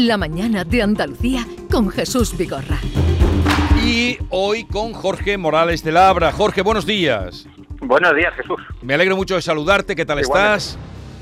La 0.00 0.16
mañana 0.16 0.64
de 0.64 0.82
Andalucía 0.82 1.44
con 1.70 1.90
Jesús 1.90 2.34
Vigorra. 2.36 2.78
Y 3.84 4.16
hoy 4.30 4.64
con 4.64 4.94
Jorge 4.94 5.36
Morales 5.36 5.84
de 5.84 5.92
Labra. 5.92 6.32
Jorge, 6.32 6.62
buenos 6.62 6.86
días. 6.86 7.46
Buenos 7.80 8.14
días, 8.16 8.32
Jesús. 8.34 8.60
Me 8.80 8.94
alegro 8.94 9.14
mucho 9.16 9.34
de 9.34 9.42
saludarte. 9.42 9.94
¿Qué 9.94 10.06
tal 10.06 10.18
estás? 10.20 10.78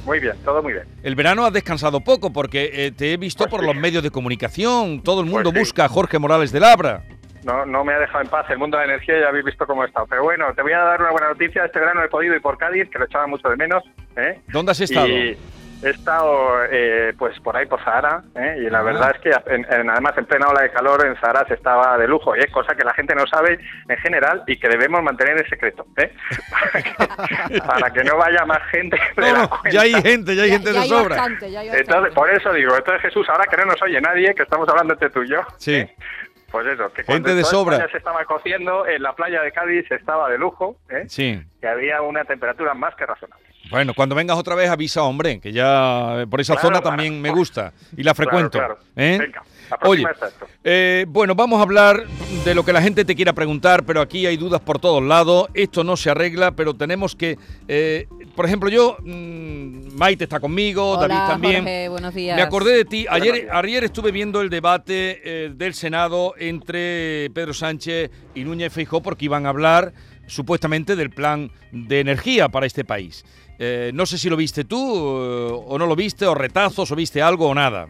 Muy 0.07 0.21
bien, 0.21 0.35
todo 0.45 0.63
muy 0.63 0.75
bien. 0.75 0.85
El 1.03 1.17
verano 1.17 1.45
has 1.45 1.53
descansado 1.53 2.01
poco 2.01 2.33
porque 2.33 2.71
eh, 2.73 2.93
te 2.93 3.13
he 3.13 3.17
visto 3.17 3.45
Pues 3.45 3.51
por 3.51 3.61
sí. 3.61 3.67
los 3.67 3.75
medios 3.75 4.03
de 4.05 4.11
comunicación. 4.13 5.03
Todo 5.03 5.23
el 5.23 5.27
mundo 5.27 5.51
Pues 5.51 5.55
sí. 5.55 5.61
busca 5.73 5.85
a 5.87 5.89
Jorge 5.89 6.19
Morales 6.21 6.53
de 6.53 6.61
Labra. 6.61 7.03
No, 7.45 7.67
no 7.67 7.85
me 7.85 7.95
ha 7.95 7.99
dejado 7.99 8.23
en 8.23 8.29
paz 8.31 8.47
el 8.51 8.59
mundo 8.59 8.77
de 8.79 8.87
la 8.87 8.93
energía, 8.95 9.21
ya 9.21 9.29
habéis 9.29 9.45
visto 9.45 9.67
cómo 9.67 9.83
he 9.83 9.87
estado. 9.89 10.07
Pero 10.09 10.23
bueno, 10.23 10.47
te 10.55 10.63
voy 10.63 10.73
a 10.73 10.79
dar 10.79 11.01
una 11.01 11.11
buena 11.11 11.29
noticia. 11.31 11.65
Este 11.65 11.81
verano 11.81 12.03
he 12.05 12.09
podido 12.09 12.35
ir 12.35 12.41
por 12.43 12.57
Cádiz, 12.59 12.89
que 12.91 12.99
lo 12.99 13.07
echaba 13.07 13.27
mucho 13.27 13.49
de 13.49 13.57
menos. 13.57 13.83
¿eh? 14.17 14.41
¿Dónde 14.49 14.73
has 14.73 14.81
estado? 14.81 15.09
Y 15.09 15.37
he 15.83 15.91
estado 15.91 16.65
eh, 16.71 17.13
pues 17.19 17.39
por 17.41 17.57
ahí, 17.57 17.67
por 17.67 17.83
Sahara. 17.85 18.23
¿eh? 18.35 18.57
Y 18.67 18.71
la 18.71 18.81
Ah. 18.81 18.83
verdad 18.83 19.13
es 19.15 19.21
que 19.21 19.31
en- 19.55 19.67
en- 19.73 19.91
además 19.91 20.17
en 20.19 20.25
plena 20.27 20.49
ola 20.49 20.63
de 20.63 20.71
calor 20.71 21.07
en 21.07 21.15
Sahara 21.21 21.45
se 21.47 21.55
estaba 21.55 21.97
de 21.99 22.09
lujo. 22.09 22.35
¿eh? 22.35 22.49
Cosa 22.51 22.75
que 22.75 22.85
la 22.85 22.95
gente 22.95 23.15
no 23.15 23.27
sabe 23.27 23.59
en 23.89 23.97
general 23.99 24.43
y 24.47 24.59
que 24.59 24.69
debemos 24.69 25.03
mantener 25.03 25.39
en 25.39 25.49
secreto. 25.49 25.87
¿eh? 25.97 26.13
para, 26.51 26.83
que, 27.49 27.61
para 27.61 27.91
que 27.91 28.05
no 28.05 28.17
vaya 28.17 28.45
más 28.45 28.63
gente 28.71 28.97
de 29.17 29.33
No, 29.33 29.39
la 29.43 29.49
cuenta. 29.49 29.71
ya 29.71 29.81
hay 29.83 29.95
gente, 30.03 30.35
ya 30.37 30.43
hay 30.43 30.51
gente 30.51 30.73
de 30.73 30.79
hay 30.79 30.89
sobra. 30.89 31.17
bastante, 31.17 31.51
ya 31.51 31.61
hay 31.61 31.69
Entonces, 31.69 31.89
bastante. 31.89 32.15
por 32.15 32.31
eso 32.31 32.53
digo, 32.53 32.77
entonces 32.77 33.03
Jesús, 33.03 33.29
ahora 33.29 33.45
que 33.47 33.57
no 33.57 33.65
nos 33.67 33.81
oye 33.83 34.01
nadie, 34.01 34.35
que 34.35 34.43
estamos 34.43 34.69
hablando 34.69 34.95
entre 34.95 35.11
tú 35.11 35.23
y 35.23 35.29
yo, 35.31 35.41
Sí. 35.59 35.75
¿eh? 35.77 35.95
pues 36.51 36.67
eso, 36.67 36.89
que 36.93 37.03
Gente 37.05 37.07
cuando 37.07 37.35
de 37.35 37.43
toda 37.43 37.51
sobra. 37.53 37.77
España 37.77 37.93
se 37.93 37.99
estaba 37.99 38.25
cociendo, 38.25 38.87
en 38.87 39.03
la 39.03 39.13
playa 39.15 39.43
de 39.43 39.53
Cádiz 39.53 39.91
estaba 39.91 40.31
de 40.31 40.39
lujo, 40.39 40.77
¿eh? 40.89 41.05
Sí. 41.07 41.43
que 41.61 41.69
había 41.69 42.01
una 42.01 42.25
temperatura 42.25 42.73
más 42.75 42.95
que 42.95 43.05
razonable. 43.05 43.45
Bueno, 43.71 43.93
cuando 43.95 44.15
vengas 44.15 44.37
otra 44.39 44.55
vez 44.55 44.71
avisa, 44.71 45.03
hombre, 45.03 45.41
que 45.41 45.53
ya 45.53 46.23
eh, 46.23 46.27
por 46.27 46.41
esa 46.41 46.55
Claro, 46.55 46.69
zona 46.69 46.81
claro. 46.81 46.97
también 46.97 47.21
me 47.21 47.31
gusta 47.31 47.73
y 47.97 48.03
la 48.03 48.15
frecuento. 48.15 48.59
Claro, 48.59 48.77
claro. 48.77 48.91
¿eh? 48.97 49.19
Venga, 49.21 49.43
la 49.71 49.79
Oye, 49.89 50.05
eh, 50.65 51.05
bueno, 51.09 51.35
vamos 51.35 51.59
a 51.59 51.63
hablar 51.63 52.03
de 52.45 52.55
lo 52.55 52.65
que 52.65 52.73
la 52.73 52.81
gente 52.81 53.05
te 53.05 53.15
quiera 53.15 53.35
preguntar, 53.35 53.85
pero 53.85 54.01
aquí 54.01 54.25
hay 54.27 54.37
dudas 54.39 54.61
por 54.63 54.79
todos 54.79 55.03
lados. 55.03 55.49
Esto 55.53 55.85
no 55.85 55.97
se 55.97 56.09
arregla, 56.11 56.53
pero 56.53 56.75
tenemos 56.75 57.15
que, 57.15 57.37
eh, 57.69 58.07
por 58.35 58.47
ejemplo, 58.47 58.71
yo, 58.71 58.97
mm, 59.01 59.95
Maite 59.95 60.25
está 60.25 60.41
conmigo, 60.41 60.93
Hola, 60.93 61.09
David 61.09 61.31
también. 61.33 61.57
Jorge, 61.57 61.89
buenos 61.91 62.15
días. 62.15 62.37
Me 62.37 62.43
acordé 62.43 62.75
de 62.75 62.85
ti. 62.87 63.07
Ayer, 63.11 63.49
ayer 63.53 63.85
estuve 63.85 64.11
viendo 64.11 64.41
el 64.41 64.49
debate 64.49 65.21
eh, 65.23 65.51
del 65.55 65.75
Senado 65.75 66.33
entre 66.39 67.29
Pedro 67.35 67.53
Sánchez 67.53 68.11
y 68.35 68.45
Núñez 68.45 68.73
Feijóo 68.73 69.03
porque 69.03 69.27
iban 69.27 69.45
a 69.45 69.51
hablar 69.51 69.93
supuestamente 70.27 70.97
del 70.97 71.11
plan 71.11 71.51
de 71.73 72.01
energía 72.01 72.49
para 72.49 72.65
este 72.67 72.85
país. 72.85 73.25
Eh, 73.59 73.91
no 73.93 74.07
sé 74.07 74.19
si 74.19 74.29
lo 74.29 74.37
viste 74.37 74.65
tú 74.65 74.79
eh, 74.79 75.65
o 75.67 75.79
no 75.79 75.87
lo 75.87 75.97
viste, 75.97 76.27
o 76.27 76.35
retazos, 76.35 76.91
o 76.93 76.97
viste 76.97 77.21
algo 77.21 77.49
o 77.49 77.55
nada. 77.55 77.89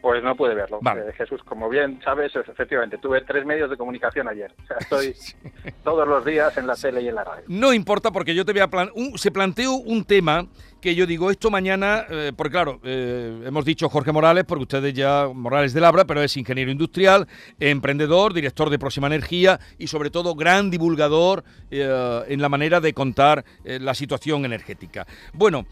Pues 0.00 0.22
no 0.22 0.36
pude 0.36 0.54
verlo. 0.54 0.78
Vale. 0.80 1.08
Eh, 1.08 1.12
Jesús, 1.14 1.42
como 1.42 1.68
bien 1.68 2.00
sabes, 2.04 2.34
es- 2.36 2.48
efectivamente, 2.48 2.98
tuve 2.98 3.20
tres 3.22 3.44
medios 3.44 3.68
de 3.68 3.76
comunicación 3.76 4.28
ayer. 4.28 4.54
O 4.62 4.66
sea, 4.66 4.76
estoy 4.78 5.14
todos 5.84 6.06
los 6.06 6.24
días 6.24 6.56
en 6.56 6.66
la 6.68 6.76
tele 6.76 7.02
y 7.02 7.08
en 7.08 7.16
la 7.16 7.24
radio. 7.24 7.44
No 7.48 7.72
importa 7.72 8.10
porque 8.12 8.34
yo 8.34 8.44
te 8.44 8.52
voy 8.52 8.60
a 8.60 8.68
plan 8.68 8.90
un- 8.94 9.18
se 9.18 9.30
planteó 9.32 9.72
un 9.74 10.04
tema 10.04 10.46
que 10.80 10.94
yo 10.94 11.06
digo 11.06 11.32
esto 11.32 11.50
mañana, 11.50 12.04
eh, 12.08 12.32
porque 12.36 12.52
claro, 12.52 12.78
eh, 12.84 13.42
hemos 13.44 13.64
dicho 13.64 13.88
Jorge 13.88 14.12
Morales, 14.12 14.44
porque 14.44 14.62
ustedes 14.62 14.94
ya, 14.94 15.26
Morales 15.34 15.74
de 15.74 15.80
Labra, 15.80 16.04
pero 16.04 16.22
es 16.22 16.36
ingeniero 16.36 16.70
industrial, 16.70 17.26
emprendedor, 17.58 18.32
director 18.32 18.70
de 18.70 18.78
Próxima 18.78 19.08
Energía 19.08 19.58
y 19.78 19.88
sobre 19.88 20.10
todo 20.10 20.36
gran 20.36 20.70
divulgador 20.70 21.42
eh, 21.72 22.22
en 22.28 22.40
la 22.40 22.48
manera 22.48 22.80
de 22.80 22.92
contar 22.94 23.44
la 23.64 23.94
situación 23.94 24.44
energética. 24.44 25.04
Bueno, 25.32 25.66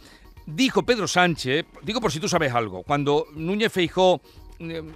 dijo 0.47 0.85
Pedro 0.85 1.07
Sánchez, 1.09 1.67
digo 1.83 2.01
por 2.01 2.13
si 2.13 2.21
tú 2.21 2.29
sabes 2.29 2.55
algo, 2.55 2.83
cuando 2.83 3.27
Núñez 3.35 3.73
Feijó 3.73 4.21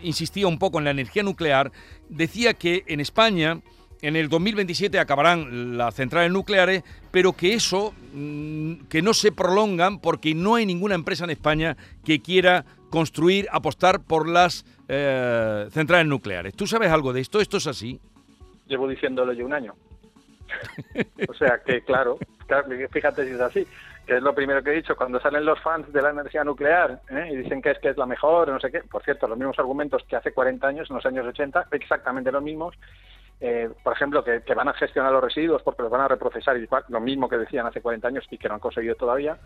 insistía 0.02 0.46
un 0.46 0.58
poco 0.58 0.78
en 0.78 0.84
la 0.84 0.90
energía 0.90 1.22
nuclear, 1.22 1.70
decía 2.08 2.54
que 2.54 2.84
en 2.86 3.00
España 3.00 3.60
en 4.02 4.16
el 4.16 4.28
2027 4.28 4.98
acabarán 4.98 5.76
las 5.76 5.94
centrales 5.94 6.32
nucleares, 6.32 6.82
pero 7.10 7.34
que 7.34 7.52
eso, 7.52 7.92
mm, 8.14 8.86
que 8.88 9.02
no 9.02 9.12
se 9.12 9.32
prolongan 9.32 9.98
porque 9.98 10.34
no 10.34 10.54
hay 10.54 10.64
ninguna 10.64 10.94
empresa 10.94 11.24
en 11.24 11.30
España 11.30 11.76
que 12.04 12.20
quiera 12.20 12.64
construir, 12.88 13.46
apostar 13.52 14.00
por 14.02 14.28
las 14.28 14.64
eh, 14.88 15.68
centrales 15.70 16.06
nucleares. 16.06 16.54
¿Tú 16.54 16.66
sabes 16.66 16.90
algo 16.90 17.12
de 17.12 17.20
esto? 17.20 17.40
¿Esto 17.40 17.58
es 17.58 17.66
así? 17.66 18.00
Llevo 18.66 18.88
diciéndolo 18.88 19.32
yo 19.32 19.44
un 19.44 19.52
año. 19.52 19.74
o 21.28 21.34
sea 21.34 21.60
que, 21.64 21.82
claro, 21.82 22.18
fíjate 22.90 23.24
si 23.24 23.32
es 23.32 23.40
así, 23.40 23.66
que 24.10 24.16
es 24.16 24.24
lo 24.24 24.34
primero 24.34 24.60
que 24.60 24.70
he 24.70 24.74
dicho, 24.74 24.96
cuando 24.96 25.20
salen 25.20 25.44
los 25.44 25.60
fans 25.60 25.92
de 25.92 26.02
la 26.02 26.10
energía 26.10 26.42
nuclear 26.42 27.00
¿eh? 27.10 27.28
y 27.30 27.36
dicen 27.36 27.62
que 27.62 27.70
es 27.70 27.78
que 27.78 27.90
es 27.90 27.96
la 27.96 28.06
mejor, 28.06 28.48
no 28.48 28.58
sé 28.58 28.68
qué, 28.68 28.80
por 28.80 29.04
cierto, 29.04 29.28
los 29.28 29.38
mismos 29.38 29.56
argumentos 29.60 30.02
que 30.02 30.16
hace 30.16 30.32
40 30.32 30.66
años, 30.66 30.90
en 30.90 30.96
los 30.96 31.06
años 31.06 31.24
80, 31.28 31.68
exactamente 31.70 32.32
los 32.32 32.42
mismos, 32.42 32.74
eh, 33.38 33.70
por 33.84 33.92
ejemplo, 33.92 34.24
que, 34.24 34.42
van 34.52 34.66
a 34.66 34.72
gestionar 34.72 35.12
los 35.12 35.22
residuos 35.22 35.62
porque 35.62 35.82
los 35.82 35.92
van 35.92 36.00
a 36.00 36.08
reprocesar 36.08 36.56
y 36.56 36.68
lo 36.88 37.00
mismo 37.00 37.28
que 37.28 37.38
decían 37.38 37.68
hace 37.68 37.80
40 37.80 38.08
años 38.08 38.26
y 38.32 38.36
que 38.36 38.48
no 38.48 38.54
han 38.54 38.60
conseguido 38.60 38.96
todavía, 38.96 39.38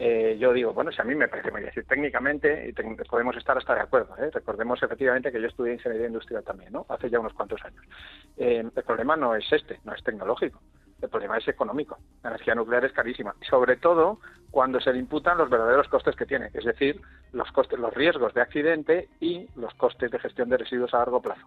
eh, 0.00 0.36
yo 0.40 0.52
digo, 0.52 0.72
bueno, 0.72 0.90
si 0.90 1.00
a 1.00 1.04
mí 1.04 1.14
me 1.14 1.28
parece 1.28 1.52
muy 1.52 1.62
si 1.72 1.84
técnicamente 1.84 2.74
podemos 3.08 3.36
estar 3.36 3.56
hasta 3.56 3.76
de 3.76 3.82
acuerdo. 3.82 4.16
¿eh? 4.18 4.30
Recordemos 4.32 4.82
efectivamente 4.82 5.30
que 5.30 5.40
yo 5.40 5.46
estudié 5.46 5.74
ingeniería 5.74 6.08
industrial 6.08 6.42
también, 6.42 6.72
¿no? 6.72 6.86
Hace 6.88 7.08
ya 7.08 7.20
unos 7.20 7.34
cuantos 7.34 7.64
años. 7.64 7.84
Eh, 8.36 8.64
el 8.74 8.82
problema 8.82 9.14
no 9.14 9.36
es 9.36 9.44
este, 9.52 9.78
no 9.84 9.94
es 9.94 10.02
tecnológico. 10.02 10.60
El 11.00 11.08
problema 11.08 11.38
es 11.38 11.46
económico. 11.46 11.98
La 12.22 12.30
energía 12.30 12.54
nuclear 12.54 12.84
es 12.84 12.92
carísima. 12.92 13.34
Sobre 13.48 13.76
todo 13.76 14.18
cuando 14.50 14.80
se 14.80 14.92
le 14.92 14.98
imputan 14.98 15.38
los 15.38 15.50
verdaderos 15.50 15.88
costes 15.88 16.16
que 16.16 16.26
tiene, 16.26 16.50
es 16.54 16.64
decir, 16.64 17.00
los 17.32 17.50
costes, 17.52 17.78
los 17.78 17.94
riesgos 17.94 18.34
de 18.34 18.40
accidente 18.40 19.08
y 19.20 19.48
los 19.56 19.74
costes 19.74 20.10
de 20.10 20.18
gestión 20.18 20.48
de 20.48 20.56
residuos 20.56 20.94
a 20.94 20.98
largo 20.98 21.20
plazo. 21.22 21.46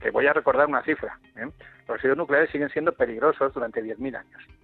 Que 0.00 0.10
voy 0.10 0.26
a 0.26 0.32
recordar 0.32 0.66
una 0.66 0.82
cifra. 0.82 1.18
¿eh? 1.36 1.50
Los 1.86 1.96
residuos 1.96 2.18
nucleares 2.18 2.50
siguen 2.50 2.70
siendo 2.70 2.92
peligrosos 2.92 3.52
durante 3.52 3.82
10.000 3.82 4.16
años. 4.16 4.57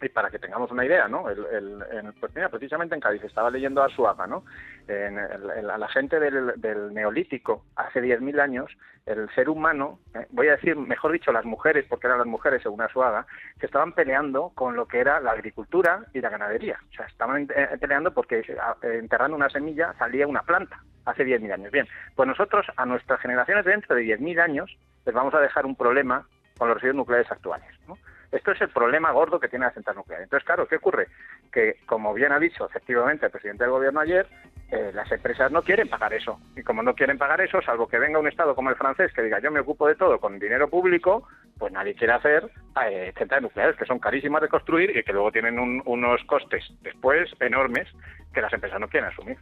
Y 0.00 0.08
para 0.10 0.30
que 0.30 0.38
tengamos 0.38 0.70
una 0.70 0.84
idea, 0.84 1.08
¿no? 1.08 1.28
El, 1.28 2.14
pues 2.20 2.34
mira, 2.34 2.48
precisamente 2.48 2.94
en 2.94 3.00
Cádiz 3.00 3.24
estaba 3.24 3.50
leyendo 3.50 3.82
a 3.82 3.86
Arzuaga, 3.86 4.26
¿no? 4.26 4.44
En, 4.86 5.18
en 5.18 5.66
la, 5.66 5.88
gente 5.88 6.20
del, 6.20 6.94
neolítico, 6.94 7.64
hace 7.76 8.00
10.000 8.00 8.40
años, 8.40 8.70
el 9.06 9.28
ser 9.34 9.48
humano, 9.48 9.98
eh, 10.14 10.26
voy 10.30 10.48
a 10.48 10.52
decir, 10.52 10.76
mejor 10.76 11.12
dicho, 11.12 11.32
las 11.32 11.44
mujeres, 11.44 11.84
porque 11.88 12.06
eran 12.06 12.18
las 12.18 12.26
mujeres 12.26 12.62
según 12.62 12.80
Arzuaga, 12.80 13.26
que 13.58 13.66
estaban 13.66 13.92
peleando 13.92 14.52
con 14.54 14.76
lo 14.76 14.86
que 14.86 15.00
era 15.00 15.20
la 15.20 15.32
agricultura 15.32 16.04
y 16.14 16.20
la 16.20 16.30
ganadería. 16.30 16.78
O 16.90 16.94
sea, 16.94 17.06
estaban 17.06 17.48
eh, 17.54 17.68
peleando 17.80 18.12
porque 18.12 18.44
enterrando 18.82 19.36
una 19.36 19.50
semilla 19.50 19.94
salía 19.98 20.26
una 20.26 20.42
planta 20.42 20.82
hace 21.06 21.24
10.000 21.24 21.52
años. 21.52 21.72
Bien, 21.72 21.88
pues 22.14 22.28
nosotros 22.28 22.66
a 22.76 22.86
nuestras 22.86 23.20
generaciones 23.20 23.64
dentro 23.64 23.96
de 23.96 24.04
10.000 24.04 24.40
años 24.40 24.78
les 25.04 25.14
vamos 25.14 25.34
a 25.34 25.40
dejar 25.40 25.66
un 25.66 25.74
problema 25.74 26.26
con 26.58 26.68
los 26.68 26.76
residuos 26.76 26.96
nucleares 26.96 27.30
actuales. 27.30 27.68
¿no? 27.86 27.96
Esto 28.30 28.52
es 28.52 28.60
el 28.60 28.68
problema 28.68 29.10
gordo 29.12 29.40
que 29.40 29.48
tiene 29.48 29.64
la 29.64 29.72
central 29.72 29.96
nuclear. 29.96 30.20
Entonces, 30.22 30.44
claro, 30.46 30.66
¿qué 30.68 30.76
ocurre? 30.76 31.08
Que, 31.50 31.76
como 31.86 32.12
bien 32.12 32.32
ha 32.32 32.38
dicho 32.38 32.66
efectivamente 32.66 33.24
el 33.26 33.32
presidente 33.32 33.64
del 33.64 33.70
gobierno 33.72 34.00
ayer, 34.00 34.26
eh, 34.70 34.90
las 34.92 35.10
empresas 35.10 35.50
no 35.50 35.62
quieren 35.62 35.88
pagar 35.88 36.12
eso. 36.12 36.38
Y 36.54 36.62
como 36.62 36.82
no 36.82 36.94
quieren 36.94 37.16
pagar 37.16 37.40
eso, 37.40 37.62
salvo 37.62 37.88
que 37.88 37.98
venga 37.98 38.18
un 38.18 38.28
Estado 38.28 38.54
como 38.54 38.68
el 38.68 38.76
francés 38.76 39.12
que 39.14 39.22
diga 39.22 39.38
yo 39.40 39.50
me 39.50 39.60
ocupo 39.60 39.88
de 39.88 39.94
todo 39.94 40.20
con 40.20 40.38
dinero 40.38 40.68
público, 40.68 41.26
pues 41.58 41.72
nadie 41.72 41.94
quiere 41.94 42.12
hacer 42.12 42.50
eh, 42.84 43.12
centrales 43.16 43.44
nucleares 43.44 43.76
que 43.76 43.86
son 43.86 43.98
carísimas 43.98 44.42
de 44.42 44.48
construir 44.48 44.94
y 44.94 45.02
que 45.02 45.12
luego 45.14 45.32
tienen 45.32 45.58
un- 45.58 45.82
unos 45.86 46.22
costes 46.24 46.62
después 46.82 47.30
enormes 47.40 47.88
que 48.34 48.42
las 48.42 48.52
empresas 48.52 48.78
no 48.78 48.88
quieren 48.88 49.08
asumir. 49.10 49.38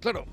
Claro. 0.00 0.24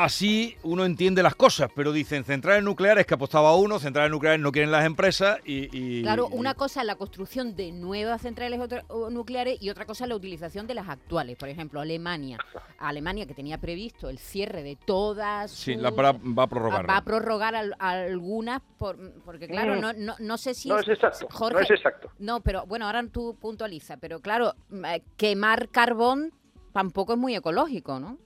Así 0.00 0.56
uno 0.62 0.84
entiende 0.84 1.24
las 1.24 1.34
cosas, 1.34 1.72
pero 1.74 1.90
dicen 1.90 2.22
centrales 2.22 2.62
nucleares 2.62 3.04
que 3.04 3.14
apostaba 3.14 3.56
uno, 3.56 3.80
centrales 3.80 4.12
nucleares 4.12 4.40
no 4.40 4.52
quieren 4.52 4.70
las 4.70 4.86
empresas 4.86 5.40
y... 5.44 5.68
y- 5.76 6.02
Claro, 6.04 6.28
y- 6.30 6.36
una 6.36 6.54
cosa 6.54 6.82
es 6.82 6.86
la 6.86 6.94
construcción 6.94 7.56
de 7.56 7.72
nuevas 7.72 8.22
centrales 8.22 8.60
nucleares 9.10 9.60
y 9.60 9.70
otra 9.70 9.86
cosa 9.86 10.04
es 10.04 10.08
la 10.08 10.14
utilización 10.14 10.68
de 10.68 10.74
las 10.74 10.88
actuales. 10.88 11.36
Por 11.36 11.48
ejemplo, 11.48 11.80
Alemania. 11.80 12.38
Alemania 12.78 13.26
que 13.26 13.34
tenía 13.34 13.58
previsto 13.58 14.08
el 14.08 14.18
cierre 14.20 14.62
de 14.62 14.76
todas 14.76 15.50
Sí, 15.50 15.72
sus- 15.74 15.82
la 15.82 15.90
va, 15.90 16.12
va 16.12 16.44
a 16.44 16.46
prorrogar. 16.46 16.88
va 16.88 16.96
a 16.98 17.02
prorrogar 17.04 17.56
al- 17.56 17.74
algunas 17.80 18.62
por- 18.78 19.14
porque 19.24 19.48
claro, 19.48 19.74
Mm. 19.74 19.80
no, 19.80 19.92
no, 19.94 20.14
no 20.20 20.38
sé 20.38 20.54
si 20.54 20.68
No 20.68 20.78
es 20.78 20.86
exacto, 20.86 21.26
no 21.28 21.36
Jorge, 21.36 21.64
es 21.64 21.70
exacto. 21.72 22.08
no, 22.20 22.40
pero 22.40 22.64
bueno, 22.66 22.86
ahora 22.86 23.02
tú 23.12 23.36
puntualiza, 23.40 23.96
pero 23.96 24.20
claro, 24.20 24.54
eh, 24.86 25.02
quemar 25.16 25.70
carbón 25.70 26.32
tampoco 26.72 27.14
es 27.14 27.18
muy 27.18 27.34
ecológico, 27.34 27.98
¿no? 27.98 28.16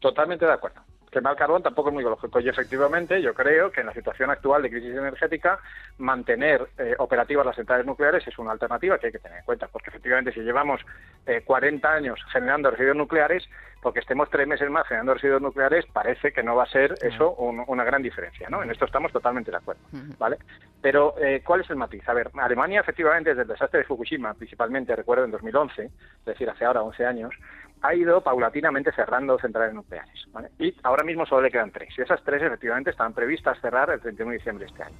Totalmente 0.00 0.44
de 0.44 0.52
acuerdo. 0.54 0.80
Quemar 1.10 1.34
carbón 1.36 1.62
tampoco 1.62 1.88
es 1.88 1.94
muy 1.94 2.04
lógico. 2.04 2.38
Y 2.40 2.48
efectivamente, 2.48 3.20
yo 3.20 3.34
creo 3.34 3.70
que 3.72 3.80
en 3.80 3.86
la 3.88 3.94
situación 3.94 4.30
actual 4.30 4.62
de 4.62 4.70
crisis 4.70 4.94
energética, 4.94 5.58
mantener 5.98 6.68
eh, 6.78 6.94
operativas 6.98 7.44
las 7.44 7.56
centrales 7.56 7.84
nucleares 7.86 8.26
es 8.26 8.38
una 8.38 8.52
alternativa 8.52 8.98
que 8.98 9.06
hay 9.06 9.12
que 9.12 9.18
tener 9.18 9.38
en 9.38 9.44
cuenta. 9.44 9.66
Porque 9.68 9.90
efectivamente, 9.90 10.32
si 10.32 10.40
llevamos 10.40 10.80
eh, 11.26 11.42
40 11.44 11.92
años 11.92 12.20
generando 12.32 12.70
residuos 12.70 12.96
nucleares, 12.96 13.48
porque 13.82 14.00
estemos 14.00 14.28
tres 14.30 14.46
meses 14.46 14.68
más 14.70 14.86
generando 14.86 15.14
residuos 15.14 15.40
nucleares, 15.42 15.86
parece 15.86 16.32
que 16.32 16.42
no 16.42 16.54
va 16.54 16.64
a 16.64 16.66
ser 16.66 16.94
eso 17.02 17.32
un- 17.32 17.64
una 17.66 17.82
gran 17.84 18.02
diferencia. 18.02 18.48
¿no? 18.50 18.62
En 18.62 18.70
esto 18.70 18.84
estamos 18.84 19.10
totalmente 19.12 19.50
de 19.50 19.56
acuerdo. 19.56 19.80
¿vale? 20.18 20.36
Pero, 20.82 21.14
eh, 21.18 21.42
¿cuál 21.44 21.62
es 21.62 21.70
el 21.70 21.76
matiz? 21.76 22.06
A 22.08 22.14
ver, 22.14 22.30
Alemania, 22.34 22.80
efectivamente, 22.80 23.30
desde 23.30 23.42
el 23.42 23.48
desastre 23.48 23.80
de 23.80 23.84
Fukushima, 23.86 24.34
principalmente, 24.34 24.94
recuerdo, 24.94 25.24
en 25.24 25.30
2011, 25.30 25.84
es 25.86 26.24
decir, 26.24 26.48
hace 26.48 26.64
ahora 26.64 26.82
11 26.82 27.04
años, 27.04 27.34
ha 27.82 27.94
ido 27.94 28.20
paulatinamente 28.22 28.92
cerrando 28.92 29.38
centrales 29.38 29.74
nucleares. 29.74 30.26
Y 30.58 30.74
ahora 30.82 31.04
mismo 31.04 31.26
solo 31.26 31.42
le 31.42 31.50
quedan 31.50 31.70
tres. 31.70 31.96
Y 31.96 32.02
esas 32.02 32.22
tres 32.24 32.42
efectivamente 32.42 32.90
están 32.90 33.12
previstas 33.12 33.60
cerrar 33.60 33.90
el 33.90 34.00
31 34.00 34.30
de 34.30 34.38
diciembre 34.38 34.64
de 34.66 34.70
este 34.70 34.82
año. 34.82 34.96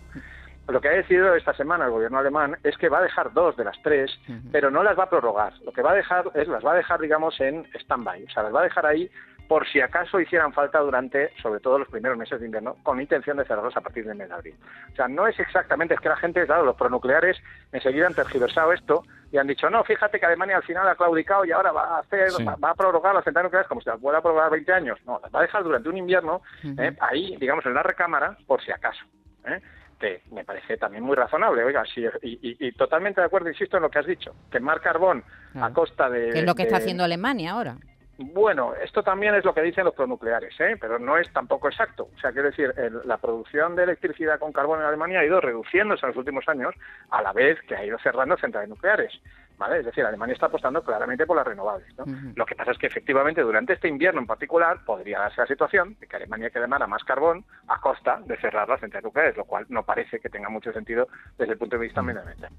Lo 0.68 0.80
que 0.80 0.88
ha 0.88 0.92
decidido 0.92 1.34
esta 1.34 1.52
semana 1.54 1.86
el 1.86 1.90
gobierno 1.90 2.18
alemán 2.18 2.56
es 2.62 2.76
que 2.76 2.88
va 2.88 2.98
a 2.98 3.02
dejar 3.02 3.32
dos 3.32 3.56
de 3.56 3.64
las 3.64 3.80
tres, 3.82 4.10
pero 4.52 4.70
no 4.70 4.82
las 4.84 4.96
va 4.98 5.04
a 5.04 5.10
prorrogar. 5.10 5.52
Lo 5.64 5.72
que 5.72 5.82
va 5.82 5.92
a 5.92 5.96
dejar 5.96 6.30
es 6.34 6.46
las 6.46 6.64
va 6.64 6.72
a 6.72 6.76
dejar, 6.76 7.00
digamos, 7.00 7.40
en 7.40 7.66
stand-by. 7.74 8.24
O 8.24 8.30
sea, 8.30 8.44
las 8.44 8.54
va 8.54 8.60
a 8.60 8.64
dejar 8.64 8.86
ahí 8.86 9.10
por 9.50 9.66
si 9.66 9.80
acaso 9.80 10.20
hicieran 10.20 10.52
falta 10.52 10.78
durante, 10.78 11.32
sobre 11.42 11.58
todo 11.58 11.80
los 11.80 11.88
primeros 11.88 12.16
meses 12.16 12.38
de 12.38 12.46
invierno, 12.46 12.76
con 12.84 13.00
intención 13.00 13.36
de 13.36 13.44
cerrarlos 13.44 13.76
a 13.76 13.80
partir 13.80 14.06
del 14.06 14.16
mes 14.16 14.28
de 14.28 14.34
abril. 14.36 14.54
O 14.92 14.94
sea, 14.94 15.08
no 15.08 15.26
es 15.26 15.36
exactamente, 15.40 15.94
es 15.94 15.98
que 15.98 16.08
la 16.08 16.16
gente, 16.18 16.46
claro, 16.46 16.64
los 16.64 16.76
pronucleares 16.76 17.36
enseguida 17.72 18.06
han 18.06 18.14
tergiversado 18.14 18.72
esto 18.72 19.02
y 19.32 19.38
han 19.38 19.48
dicho, 19.48 19.68
no, 19.68 19.82
fíjate 19.82 20.20
que 20.20 20.26
Alemania 20.26 20.58
al 20.58 20.62
final 20.62 20.86
ha 20.86 20.94
claudicado 20.94 21.44
y 21.44 21.50
ahora 21.50 21.72
va 21.72 21.96
a 21.96 21.98
hacer, 21.98 22.28
va, 22.46 22.70
a 22.70 22.74
prorrogar 22.76 23.12
las 23.12 23.24
centrales 23.24 23.48
nucleares 23.48 23.68
como 23.68 23.80
si 23.80 23.88
las 23.88 23.98
pueda 23.98 24.22
prorrogar 24.22 24.52
20 24.52 24.72
años. 24.72 25.00
No, 25.04 25.18
las 25.20 25.34
va 25.34 25.40
a 25.40 25.42
dejar 25.42 25.64
durante 25.64 25.88
un 25.88 25.96
invierno 25.96 26.42
eh, 26.78 26.96
ahí, 27.00 27.36
digamos, 27.40 27.66
en 27.66 27.74
la 27.74 27.82
recámara, 27.82 28.36
por 28.46 28.62
si 28.62 28.70
acaso. 28.70 29.04
¿eh? 29.46 29.60
que 29.98 30.22
me 30.30 30.44
parece 30.44 30.76
también 30.76 31.02
muy 31.02 31.16
razonable, 31.16 31.62
oiga, 31.64 31.82
sí, 31.92 32.02
y, 32.22 32.72
totalmente 32.72 33.20
de 33.20 33.26
acuerdo, 33.26 33.50
insisto, 33.50 33.76
en 33.76 33.82
lo 33.82 33.90
que 33.90 33.98
has 33.98 34.06
dicho, 34.06 34.34
quemar 34.50 34.80
carbón 34.80 35.22
a 35.60 35.70
costa 35.72 36.08
de... 36.08 36.30
¿Qué 36.30 36.38
es 36.38 36.46
lo 36.46 36.54
que 36.54 36.62
está 36.62 36.76
haciendo 36.76 37.04
Alemania 37.04 37.50
ahora? 37.50 37.76
Bueno, 38.22 38.74
esto 38.74 39.02
también 39.02 39.34
es 39.34 39.46
lo 39.46 39.54
que 39.54 39.62
dicen 39.62 39.84
los 39.84 39.94
pronucleares, 39.94 40.54
¿eh? 40.60 40.76
pero 40.78 40.98
no 40.98 41.16
es 41.16 41.32
tampoco 41.32 41.68
exacto. 41.68 42.10
O 42.14 42.20
sea, 42.20 42.32
quiero 42.32 42.50
decir, 42.50 42.74
la 43.06 43.16
producción 43.16 43.74
de 43.74 43.84
electricidad 43.84 44.38
con 44.38 44.52
carbón 44.52 44.80
en 44.80 44.84
Alemania 44.84 45.20
ha 45.20 45.24
ido 45.24 45.40
reduciéndose 45.40 46.04
en 46.04 46.10
los 46.10 46.18
últimos 46.18 46.46
años, 46.46 46.74
a 47.08 47.22
la 47.22 47.32
vez 47.32 47.58
que 47.62 47.74
ha 47.74 47.84
ido 47.84 47.98
cerrando 47.98 48.36
centrales 48.36 48.68
nucleares. 48.68 49.18
¿vale? 49.56 49.78
Es 49.78 49.86
decir, 49.86 50.04
Alemania 50.04 50.34
está 50.34 50.46
apostando 50.46 50.82
claramente 50.82 51.24
por 51.24 51.34
las 51.34 51.46
renovables. 51.46 51.88
¿no? 51.96 52.04
Lo 52.36 52.44
que 52.44 52.54
pasa 52.54 52.72
es 52.72 52.78
que 52.78 52.88
efectivamente 52.88 53.40
durante 53.40 53.72
este 53.72 53.88
invierno 53.88 54.20
en 54.20 54.26
particular 54.26 54.84
podría 54.84 55.20
darse 55.20 55.40
la 55.40 55.46
situación 55.46 55.96
de 55.98 56.06
que 56.06 56.16
Alemania 56.16 56.50
quemara 56.50 56.86
más 56.86 57.02
carbón 57.04 57.42
a 57.68 57.80
costa 57.80 58.20
de 58.26 58.36
cerrar 58.36 58.68
las 58.68 58.80
centrales 58.80 59.04
nucleares, 59.04 59.36
lo 59.38 59.46
cual 59.46 59.64
no 59.70 59.82
parece 59.82 60.20
que 60.20 60.28
tenga 60.28 60.50
mucho 60.50 60.74
sentido 60.74 61.08
desde 61.38 61.54
el 61.54 61.58
punto 61.58 61.76
de 61.76 61.82
vista 61.82 62.02
medioambiental. 62.02 62.50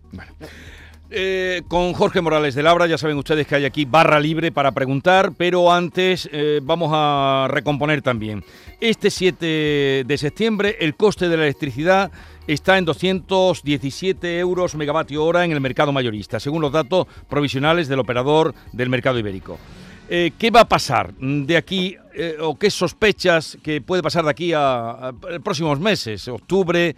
Eh, 1.14 1.64
con 1.68 1.92
Jorge 1.92 2.22
Morales 2.22 2.56
de 2.56 2.64
Labra, 2.64 2.88
ya 2.88 2.98
saben 2.98 3.18
ustedes 3.18 3.46
que 3.46 3.56
hay 3.56 3.66
aquí 3.66 3.84
barra 3.84 4.18
libre 4.18 4.54
para 4.54 4.72
preguntar, 4.72 5.34
pero 5.38 5.70
antes 5.70 6.30
eh, 6.32 6.62
vamos 6.64 6.90
a 6.94 7.48
recomponer 7.50 8.02
también. 8.02 8.46
Este 8.80 9.10
7 9.10 10.06
de 10.08 10.18
septiembre 10.18 10.78
el 10.80 10.96
coste 10.96 11.28
de 11.28 11.36
la 11.36 11.44
electricidad 11.44 12.14
está 12.48 12.78
en 12.78 12.86
217 12.86 14.40
euros 14.40 14.76
megavatio 14.76 15.26
hora 15.26 15.44
en 15.44 15.52
el 15.52 15.60
mercado 15.60 15.92
mayorista, 15.92 16.40
según 16.40 16.62
los 16.62 16.72
datos 16.72 17.08
provisionales 17.28 17.90
del 17.90 18.00
operador 18.00 18.56
del 18.72 18.88
mercado 18.88 19.20
ibérico. 19.20 19.60
Eh, 20.08 20.32
¿Qué 20.38 20.50
va 20.50 20.62
a 20.62 20.70
pasar 20.70 21.14
de 21.16 21.58
aquí 21.58 21.98
o 22.40 22.58
qué 22.58 22.72
sospechas 22.72 23.58
que 23.62 23.82
puede 23.82 24.02
pasar 24.02 24.24
de 24.24 24.32
aquí 24.32 24.54
a, 24.54 25.10
a 25.10 25.14
próximos 25.44 25.78
meses? 25.78 26.30
¿Octubre, 26.30 26.96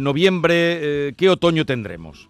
noviembre? 0.00 1.14
¿Qué 1.16 1.28
otoño 1.30 1.64
tendremos? 1.64 2.28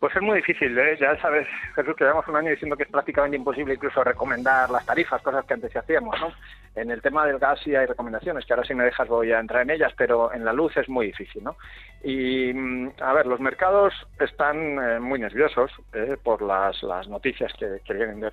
Pues 0.00 0.14
es 0.14 0.22
muy 0.22 0.36
difícil, 0.36 0.78
¿eh? 0.78 0.96
ya 1.00 1.20
sabes, 1.20 1.48
Jesús, 1.74 1.96
que 1.96 2.04
llevamos 2.04 2.28
un 2.28 2.36
año 2.36 2.50
diciendo 2.50 2.76
que 2.76 2.84
es 2.84 2.88
prácticamente 2.88 3.36
imposible 3.36 3.74
incluso 3.74 4.04
recomendar 4.04 4.70
las 4.70 4.86
tarifas, 4.86 5.20
cosas 5.22 5.44
que 5.44 5.54
antes 5.54 5.74
hacíamos, 5.74 6.14
¿no? 6.20 6.32
En 6.76 6.92
el 6.92 7.02
tema 7.02 7.26
del 7.26 7.40
gas 7.40 7.58
sí 7.64 7.74
hay 7.74 7.86
recomendaciones, 7.86 8.46
que 8.46 8.52
ahora 8.52 8.64
si 8.64 8.74
me 8.74 8.84
dejas 8.84 9.08
voy 9.08 9.32
a 9.32 9.40
entrar 9.40 9.62
en 9.62 9.70
ellas, 9.70 9.92
pero 9.98 10.32
en 10.32 10.44
la 10.44 10.52
luz 10.52 10.76
es 10.76 10.88
muy 10.88 11.06
difícil, 11.06 11.42
¿no? 11.42 11.56
Y, 12.04 12.52
mm, 12.54 12.92
a 13.00 13.12
ver, 13.12 13.26
los 13.26 13.40
mercados 13.40 13.92
están 14.20 14.78
eh, 14.78 15.00
muy 15.00 15.18
nerviosos 15.18 15.72
¿eh? 15.92 16.16
por 16.22 16.42
las, 16.42 16.80
noticias 17.08 17.52
que, 17.58 17.92
vienen 17.92 18.20
de, 18.20 18.30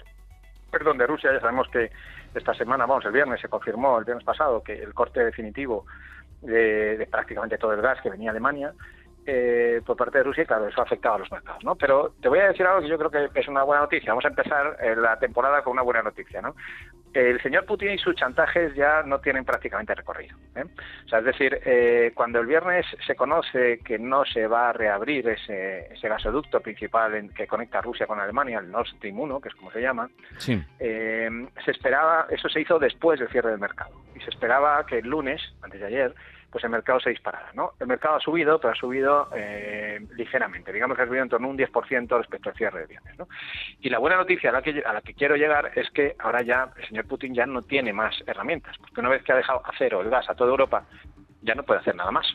perdón, 0.70 1.00
de 1.00 1.08
Rusia. 1.08 1.34
Ya 1.34 1.40
sabemos 1.40 1.68
que 1.70 1.90
esta 2.36 2.54
semana, 2.54 2.86
vamos, 2.86 3.06
el 3.06 3.12
viernes 3.12 3.42
se 3.42 3.50
confirmó, 3.50 3.98
el 3.98 4.06
viernes 4.06 4.24
pasado, 4.24 4.62
que 4.62 4.84
el 4.84 4.94
corte 4.94 5.26
definitivo 5.26 5.88
de, 6.44 6.98
de 6.98 7.08
prácticamente 7.08 7.58
todo 7.58 7.74
el 7.74 7.82
gas 7.82 8.00
que 8.04 8.12
venía 8.12 8.30
a 8.30 8.34
Alemania 8.34 8.72
eh, 9.28 9.82
por 9.84 9.98
parte 9.98 10.20
de 10.20 10.24
Rusia 10.24 10.46
claro, 10.46 10.68
eso 10.68 10.82
ha 10.82 10.84
afectado 10.84 11.16
a 11.16 11.20
los 11.20 11.32
mercados, 11.32 11.64
¿no? 11.64 11.76
Pero 11.76 12.14
te 12.22 12.30
voy 12.30 12.40
a 12.40 12.48
decir 12.48 12.66
algo 12.66 12.82
que 12.82 12.88
yo 12.88 12.98
creo 12.98 13.10
que 13.10 13.40
es 13.40 13.48
una 13.48 13.64
buena 13.64 13.82
noticia. 13.82 14.12
Vamos 14.12 14.26
a 14.26 14.28
empezar 14.28 14.78
eh, 14.80 14.96
la 14.96 15.18
temporada 15.18 15.64
con 15.64 15.74
una 15.74 15.82
buena 15.82 16.04
noticia, 16.04 16.42
¿no? 16.42 16.56
El 17.12 17.42
señor 17.42 17.66
Putin 17.66 17.92
y 17.92 17.98
sus 17.98 18.16
chantajes 18.16 18.76
ya 18.76 19.02
no 19.04 19.20
tienen 19.20 19.44
prácticamente 19.46 19.96
recorrido. 19.96 20.38
¿eh? 20.56 20.66
O 21.06 21.08
sea, 21.08 21.20
es 21.20 21.26
decir, 21.26 21.60
cuando 22.14 22.40
el 22.40 22.46
viernes 22.46 22.86
se 23.08 23.16
conoce 23.16 23.80
que 23.80 23.98
no 23.98 24.26
se 24.26 24.48
va 24.48 24.70
a 24.70 24.74
reabrir 24.74 25.30
ese, 25.30 25.94
ese 25.94 26.10
gasoducto 26.10 26.60
principal 26.60 27.16
en, 27.16 27.30
que 27.30 27.48
conecta 27.48 27.80
Rusia 27.80 28.06
con 28.06 28.20
Alemania, 28.20 28.60
el 28.60 28.70
Nord 28.70 28.88
Stream 28.88 29.18
1, 29.18 29.40
que 29.40 29.48
es 29.48 29.56
como 29.56 29.72
se 29.72 29.82
llama, 29.82 30.10
se 30.38 31.72
esperaba, 31.72 32.28
eso 32.30 32.50
se 32.50 32.60
hizo 32.60 32.78
después 32.80 33.18
del 33.18 33.30
cierre 33.30 33.52
del 33.52 33.60
mercado. 33.60 33.96
Y 34.14 34.20
se 34.20 34.30
esperaba 34.30 34.86
que 34.86 35.00
el 35.00 35.08
lunes, 35.08 35.42
antes 35.62 35.80
de 35.80 35.88
ayer, 35.88 36.14
pues 36.56 36.64
el 36.64 36.70
mercado 36.70 37.02
se 37.02 37.10
disparará. 37.10 37.52
¿no? 37.54 37.74
El 37.82 37.88
mercado 37.88 38.16
ha 38.16 38.20
subido, 38.22 38.58
pero 38.62 38.72
ha 38.72 38.78
subido 38.78 39.28
eh, 39.36 40.00
ligeramente, 40.16 40.72
digamos 40.72 40.96
que 40.96 41.04
ha 41.04 41.06
subido 41.06 41.22
en 41.22 41.28
torno 41.28 41.48
a 41.48 41.50
un 41.50 41.58
10% 41.58 42.18
respecto 42.18 42.50
al 42.50 42.56
cierre 42.56 42.80
de 42.80 42.86
viernes. 42.86 43.20
¿no? 43.20 43.28
Y 43.82 43.90
la 43.90 44.00
buena 44.00 44.16
noticia 44.16 44.52
a 44.52 44.54
la, 44.54 44.62
que, 44.62 44.82
a 44.86 44.94
la 44.94 45.02
que 45.02 45.14
quiero 45.14 45.36
llegar 45.36 45.74
es 45.76 45.90
que 45.92 46.16
ahora 46.18 46.44
ya 46.44 46.70
el 46.78 46.88
señor 46.88 47.08
Putin 47.10 47.36
ya 47.36 47.46
no 47.46 47.62
tiene 47.62 47.92
más 47.92 48.16
herramientas, 48.26 48.78
porque 48.78 49.02
una 49.02 49.10
vez 49.10 49.22
que 49.24 49.34
ha 49.34 49.36
dejado 49.36 49.64
a 49.66 49.72
cero 49.78 50.00
el 50.00 50.10
gas 50.10 50.30
a 50.30 50.36
toda 50.36 50.50
Europa, 50.50 50.86
ya 51.42 51.56
no 51.56 51.64
puede 51.64 51.82
hacer 51.82 51.94
nada 51.94 52.12
más. 52.12 52.26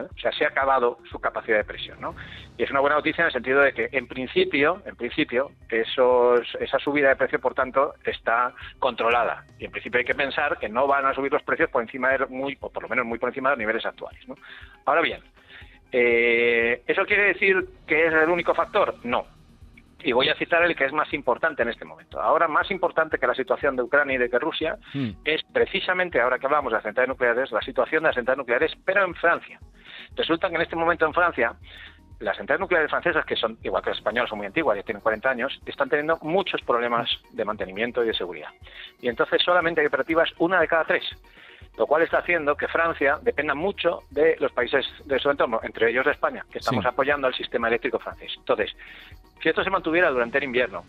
O 0.00 0.18
sea, 0.18 0.32
se 0.32 0.44
ha 0.44 0.48
acabado 0.48 0.98
su 1.10 1.18
capacidad 1.18 1.58
de 1.58 1.64
presión, 1.64 2.00
¿no? 2.00 2.14
Y 2.56 2.62
es 2.62 2.70
una 2.70 2.80
buena 2.80 2.96
noticia 2.96 3.22
en 3.22 3.26
el 3.26 3.32
sentido 3.32 3.60
de 3.60 3.72
que, 3.72 3.88
en 3.92 4.06
principio, 4.06 4.82
en 4.86 4.96
principio, 4.96 5.50
esos, 5.68 6.46
esa 6.60 6.78
subida 6.78 7.08
de 7.08 7.16
precio, 7.16 7.40
por 7.40 7.54
tanto, 7.54 7.94
está 8.04 8.54
controlada. 8.78 9.44
Y 9.58 9.66
en 9.66 9.70
principio 9.70 9.98
hay 9.98 10.04
que 10.04 10.14
pensar 10.14 10.58
que 10.58 10.68
no 10.68 10.86
van 10.86 11.06
a 11.06 11.14
subir 11.14 11.32
los 11.32 11.42
precios 11.42 11.70
por 11.70 11.82
encima 11.82 12.10
de 12.10 12.26
muy, 12.26 12.56
o 12.60 12.70
por 12.70 12.82
lo 12.82 12.88
menos 12.88 13.04
muy 13.04 13.18
por 13.18 13.28
encima 13.28 13.50
de 13.50 13.56
los 13.56 13.60
niveles 13.60 13.84
actuales, 13.84 14.26
¿no? 14.28 14.36
Ahora 14.84 15.02
bien, 15.02 15.20
eh, 15.92 16.82
¿eso 16.86 17.04
quiere 17.04 17.24
decir 17.24 17.66
que 17.86 18.06
es 18.06 18.12
el 18.12 18.30
único 18.30 18.54
factor? 18.54 18.94
No. 19.04 19.26
Y 20.04 20.12
voy 20.12 20.28
a 20.28 20.34
citar 20.34 20.62
el 20.64 20.74
que 20.74 20.84
es 20.84 20.92
más 20.92 21.12
importante 21.12 21.62
en 21.62 21.68
este 21.68 21.84
momento. 21.84 22.20
Ahora, 22.20 22.48
más 22.48 22.70
importante 22.70 23.18
que 23.18 23.26
la 23.26 23.34
situación 23.34 23.76
de 23.76 23.82
Ucrania 23.82 24.16
y 24.16 24.18
de 24.18 24.28
que 24.28 24.38
Rusia 24.38 24.76
hmm. 24.94 25.10
es 25.24 25.42
precisamente, 25.52 26.20
ahora 26.20 26.38
que 26.38 26.46
hablamos 26.46 26.72
de 26.72 26.76
las 26.76 26.82
centrales 26.82 27.08
nucleares, 27.08 27.52
la 27.52 27.60
situación 27.60 28.02
de 28.02 28.08
las 28.08 28.16
centrales 28.16 28.38
nucleares, 28.38 28.72
pero 28.84 29.04
en 29.04 29.14
Francia. 29.14 29.60
Resulta 30.16 30.48
que 30.48 30.56
en 30.56 30.62
este 30.62 30.76
momento 30.76 31.06
en 31.06 31.14
Francia 31.14 31.54
las 32.22 32.36
centrales 32.36 32.60
nucleares 32.60 32.90
francesas, 32.90 33.24
que 33.24 33.36
son 33.36 33.58
igual 33.62 33.82
que 33.82 33.90
las 33.90 33.98
españolas, 33.98 34.30
son 34.30 34.38
muy 34.38 34.46
antiguas, 34.46 34.76
ya 34.76 34.82
tienen 34.82 35.02
40 35.02 35.28
años, 35.28 35.60
están 35.66 35.88
teniendo 35.88 36.18
muchos 36.22 36.60
problemas 36.62 37.10
de 37.32 37.44
mantenimiento 37.44 38.02
y 38.04 38.06
de 38.06 38.14
seguridad. 38.14 38.50
Y 39.00 39.08
entonces 39.08 39.42
solamente 39.42 39.80
hay 39.80 39.88
operativas 39.88 40.30
una 40.38 40.60
de 40.60 40.68
cada 40.68 40.84
tres, 40.84 41.04
lo 41.76 41.86
cual 41.86 42.02
está 42.02 42.18
haciendo 42.18 42.54
que 42.54 42.68
Francia 42.68 43.18
dependa 43.22 43.54
mucho 43.54 44.00
de 44.10 44.36
los 44.38 44.52
países 44.52 44.86
de 45.04 45.18
su 45.18 45.30
entorno, 45.30 45.60
entre 45.62 45.90
ellos 45.90 46.04
de 46.04 46.12
España, 46.12 46.44
que 46.50 46.58
estamos 46.58 46.84
apoyando 46.86 47.26
al 47.26 47.34
sistema 47.34 47.68
eléctrico 47.68 47.98
francés. 47.98 48.32
Entonces, 48.36 48.70
si 49.42 49.48
esto 49.48 49.64
se 49.64 49.70
mantuviera 49.70 50.10
durante 50.10 50.38
el 50.38 50.44
invierno, 50.44 50.84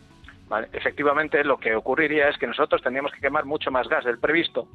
efectivamente 0.71 1.43
lo 1.43 1.57
que 1.57 1.75
ocurriría 1.75 2.29
es 2.29 2.37
que 2.37 2.47
nosotros 2.47 2.81
tendríamos 2.81 3.11
que 3.11 3.21
quemar 3.21 3.45
mucho 3.45 3.71
más 3.71 3.87
gas 3.87 4.05
del 4.05 4.19
previsto 4.19 4.67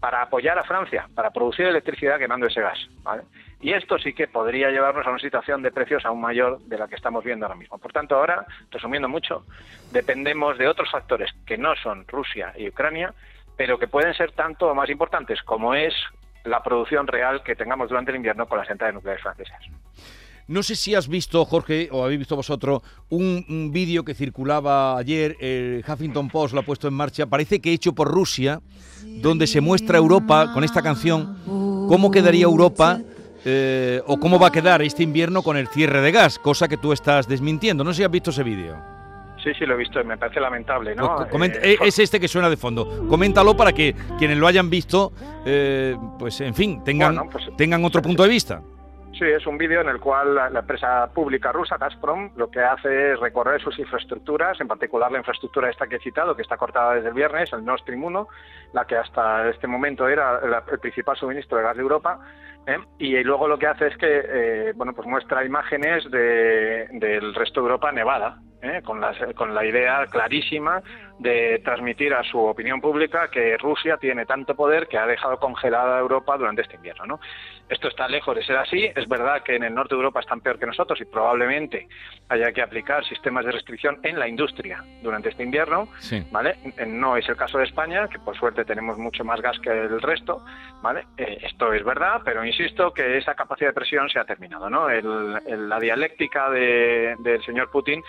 para 0.00 0.22
apoyar 0.22 0.58
a 0.58 0.64
Francia, 0.64 1.08
para 1.14 1.30
producir 1.30 1.66
electricidad 1.66 2.18
quemando 2.18 2.46
ese 2.46 2.60
gas. 2.60 2.78
Y 3.60 3.72
esto 3.72 3.98
sí 3.98 4.12
que 4.12 4.28
podría 4.28 4.70
llevarnos 4.70 5.06
a 5.06 5.10
una 5.10 5.18
situación 5.18 5.62
de 5.62 5.72
precios 5.72 6.04
aún 6.04 6.20
mayor 6.20 6.60
de 6.60 6.78
la 6.78 6.86
que 6.86 6.94
estamos 6.94 7.24
viendo 7.24 7.46
ahora 7.46 7.58
mismo. 7.58 7.78
Por 7.78 7.92
tanto, 7.92 8.16
ahora, 8.16 8.46
resumiendo 8.70 9.08
mucho, 9.08 9.44
dependemos 9.90 10.58
de 10.58 10.68
otros 10.68 10.90
factores 10.90 11.30
que 11.44 11.58
no 11.58 11.74
son 11.76 12.06
Rusia 12.06 12.52
y 12.56 12.68
Ucrania, 12.68 13.12
pero 13.56 13.78
que 13.78 13.88
pueden 13.88 14.14
ser 14.14 14.32
tanto 14.32 14.68
o 14.68 14.74
más 14.74 14.88
importantes 14.88 15.42
como 15.42 15.74
es 15.74 15.94
la 16.44 16.62
producción 16.62 17.06
real 17.06 17.42
que 17.42 17.56
tengamos 17.56 17.88
durante 17.88 18.12
el 18.12 18.16
invierno 18.16 18.46
con 18.46 18.58
las 18.58 18.68
centrales 18.68 18.94
nucleares 18.94 19.22
francesas. 19.22 19.60
No 20.48 20.62
sé 20.62 20.76
si 20.76 20.94
has 20.94 21.08
visto, 21.08 21.44
Jorge, 21.44 21.90
o 21.92 22.02
habéis 22.02 22.20
visto 22.20 22.34
vosotros, 22.34 22.80
un, 23.10 23.70
vídeo 23.70 24.02
que 24.02 24.14
circulaba 24.14 24.96
ayer, 24.96 25.36
el 25.40 25.84
Huffington 25.86 26.30
Post 26.30 26.54
lo 26.54 26.60
ha 26.60 26.62
puesto 26.62 26.88
en 26.88 26.94
marcha, 26.94 27.26
parece 27.26 27.60
que 27.60 27.70
hecho 27.70 27.92
por 27.92 28.08
Rusia, 28.08 28.62
donde 29.20 29.46
se 29.46 29.60
muestra 29.60 29.98
Europa 29.98 30.50
con 30.54 30.64
esta 30.64 30.80
canción, 30.80 31.36
cómo 31.44 32.10
quedaría 32.10 32.44
Europa 32.44 32.98
eh, 33.44 34.00
o 34.06 34.18
cómo 34.18 34.38
va 34.38 34.46
a 34.46 34.50
quedar 34.50 34.80
este 34.80 35.02
invierno 35.02 35.42
con 35.42 35.58
el 35.58 35.68
cierre 35.68 36.00
de 36.00 36.12
gas, 36.12 36.38
cosa 36.38 36.66
que 36.66 36.78
tú 36.78 36.94
estás 36.94 37.28
desmintiendo. 37.28 37.84
No 37.84 37.92
sé 37.92 37.98
si 37.98 38.04
has 38.04 38.10
visto 38.10 38.30
ese 38.30 38.42
vídeo. 38.42 38.74
Sí, 39.44 39.50
sí, 39.58 39.66
lo 39.66 39.74
he 39.74 39.76
visto, 39.76 40.02
me 40.02 40.16
parece 40.16 40.40
lamentable, 40.40 40.94
¿no? 40.94 41.26
Pues 41.30 41.50
eh, 41.56 41.60
eh, 41.62 41.76
es 41.82 41.98
este 41.98 42.18
que 42.18 42.26
suena 42.26 42.48
de 42.48 42.56
fondo. 42.56 43.06
Coméntalo 43.06 43.54
para 43.54 43.74
que 43.74 43.94
quienes 44.18 44.38
lo 44.38 44.46
hayan 44.46 44.70
visto, 44.70 45.12
pues 46.18 46.40
en 46.40 46.54
fin, 46.54 46.82
tengan, 46.82 47.28
pues, 47.28 47.44
tengan 47.58 47.84
otro 47.84 48.00
punto 48.00 48.22
de 48.22 48.30
vista. 48.30 48.62
Sí, 49.18 49.24
es 49.24 49.44
un 49.48 49.58
vídeo 49.58 49.80
en 49.80 49.88
el 49.88 49.98
cual 49.98 50.36
la, 50.36 50.46
empresa 50.46 51.10
pública 51.12 51.50
rusa, 51.50 51.76
Gazprom, 51.76 52.30
lo 52.36 52.48
que 52.48 52.60
hace 52.60 53.14
es 53.14 53.18
recorrer 53.18 53.60
sus 53.60 53.76
infraestructuras, 53.76 54.60
en 54.60 54.68
particular 54.68 55.10
la 55.10 55.18
infraestructura 55.18 55.68
esta 55.68 55.88
que 55.88 55.96
he 55.96 56.00
citado, 56.00 56.36
que 56.36 56.42
está 56.42 56.56
cortada 56.56 56.94
desde 56.94 57.08
el 57.08 57.14
viernes, 57.14 57.52
el 57.52 57.64
Nord 57.64 57.80
Stream 57.80 58.04
1, 58.04 58.28
la 58.74 58.84
que 58.84 58.96
hasta 58.96 59.48
este 59.48 59.66
momento 59.66 60.06
era 60.06 60.40
el 60.70 60.78
principal 60.78 61.16
suministro 61.16 61.58
de 61.58 61.64
gas 61.64 61.76
de 61.76 61.82
Europa, 61.82 62.20
¿eh? 62.64 62.78
y 62.98 63.20
luego 63.24 63.48
lo 63.48 63.58
que 63.58 63.66
hace 63.66 63.88
es 63.88 63.96
que, 63.96 64.22
eh, 64.24 64.72
bueno, 64.76 64.92
pues 64.94 65.08
muestra 65.08 65.44
imágenes 65.44 66.08
del 66.12 67.34
resto 67.34 67.60
de 67.60 67.66
Europa 67.66 67.90
nevada, 67.90 68.38
¿eh? 68.62 68.82
con, 68.84 69.00
con 69.34 69.54
la 69.54 69.64
idea 69.64 70.06
clarísima 70.06 70.82
de 71.18 71.60
transmitir 71.64 72.14
a 72.14 72.22
su 72.22 72.38
opinión 72.38 72.80
pública 72.80 73.28
que 73.28 73.56
Rusia 73.58 73.96
tiene 73.96 74.24
tanto 74.24 74.54
poder 74.54 74.86
que 74.86 74.98
ha 74.98 75.06
dejado 75.06 75.38
congelada 75.38 75.96
a 75.96 76.00
Europa 76.00 76.36
durante 76.36 76.62
este 76.62 76.76
invierno. 76.76 77.06
¿no? 77.06 77.20
Esto 77.68 77.88
está 77.88 78.08
lejos 78.08 78.36
de 78.36 78.44
ser 78.44 78.56
así. 78.56 78.88
Es 78.94 79.08
verdad 79.08 79.42
que 79.42 79.56
en 79.56 79.64
el 79.64 79.74
norte 79.74 79.94
de 79.94 79.98
Europa 79.98 80.20
están 80.20 80.40
peor 80.40 80.58
que 80.58 80.66
nosotros 80.66 81.00
y 81.00 81.04
probablemente 81.04 81.88
haya 82.28 82.52
que 82.52 82.62
aplicar 82.62 83.04
sistemas 83.04 83.44
de 83.44 83.52
restricción 83.52 83.98
en 84.04 84.18
la 84.18 84.28
industria 84.28 84.84
durante 85.02 85.30
este 85.30 85.42
invierno. 85.42 85.88
¿vale? 86.30 86.56
No 86.86 87.16
es 87.16 87.28
el 87.28 87.36
caso 87.36 87.58
de 87.58 87.64
España, 87.64 88.06
que 88.08 88.18
por 88.20 88.36
suerte 88.36 88.64
tenemos 88.64 88.96
mucho 88.96 89.24
más 89.24 89.40
gas 89.40 89.58
que 89.58 89.70
el 89.70 90.00
resto. 90.00 90.44
¿vale? 90.80 91.06
Eh, 91.16 91.38
esto 91.42 91.72
es 91.72 91.84
verdad, 91.84 92.22
pero 92.24 92.44
insisto 92.44 92.92
que 92.92 93.18
esa 93.18 93.34
capacidad 93.34 93.70
de 93.70 93.74
presión 93.74 94.08
se 94.08 94.20
ha 94.20 94.24
terminado. 94.24 94.70
¿no? 94.70 94.88
la 94.88 95.80
dialéctica 95.80 96.50
del 96.50 97.42
señor 97.44 97.70
Putin 97.70 98.02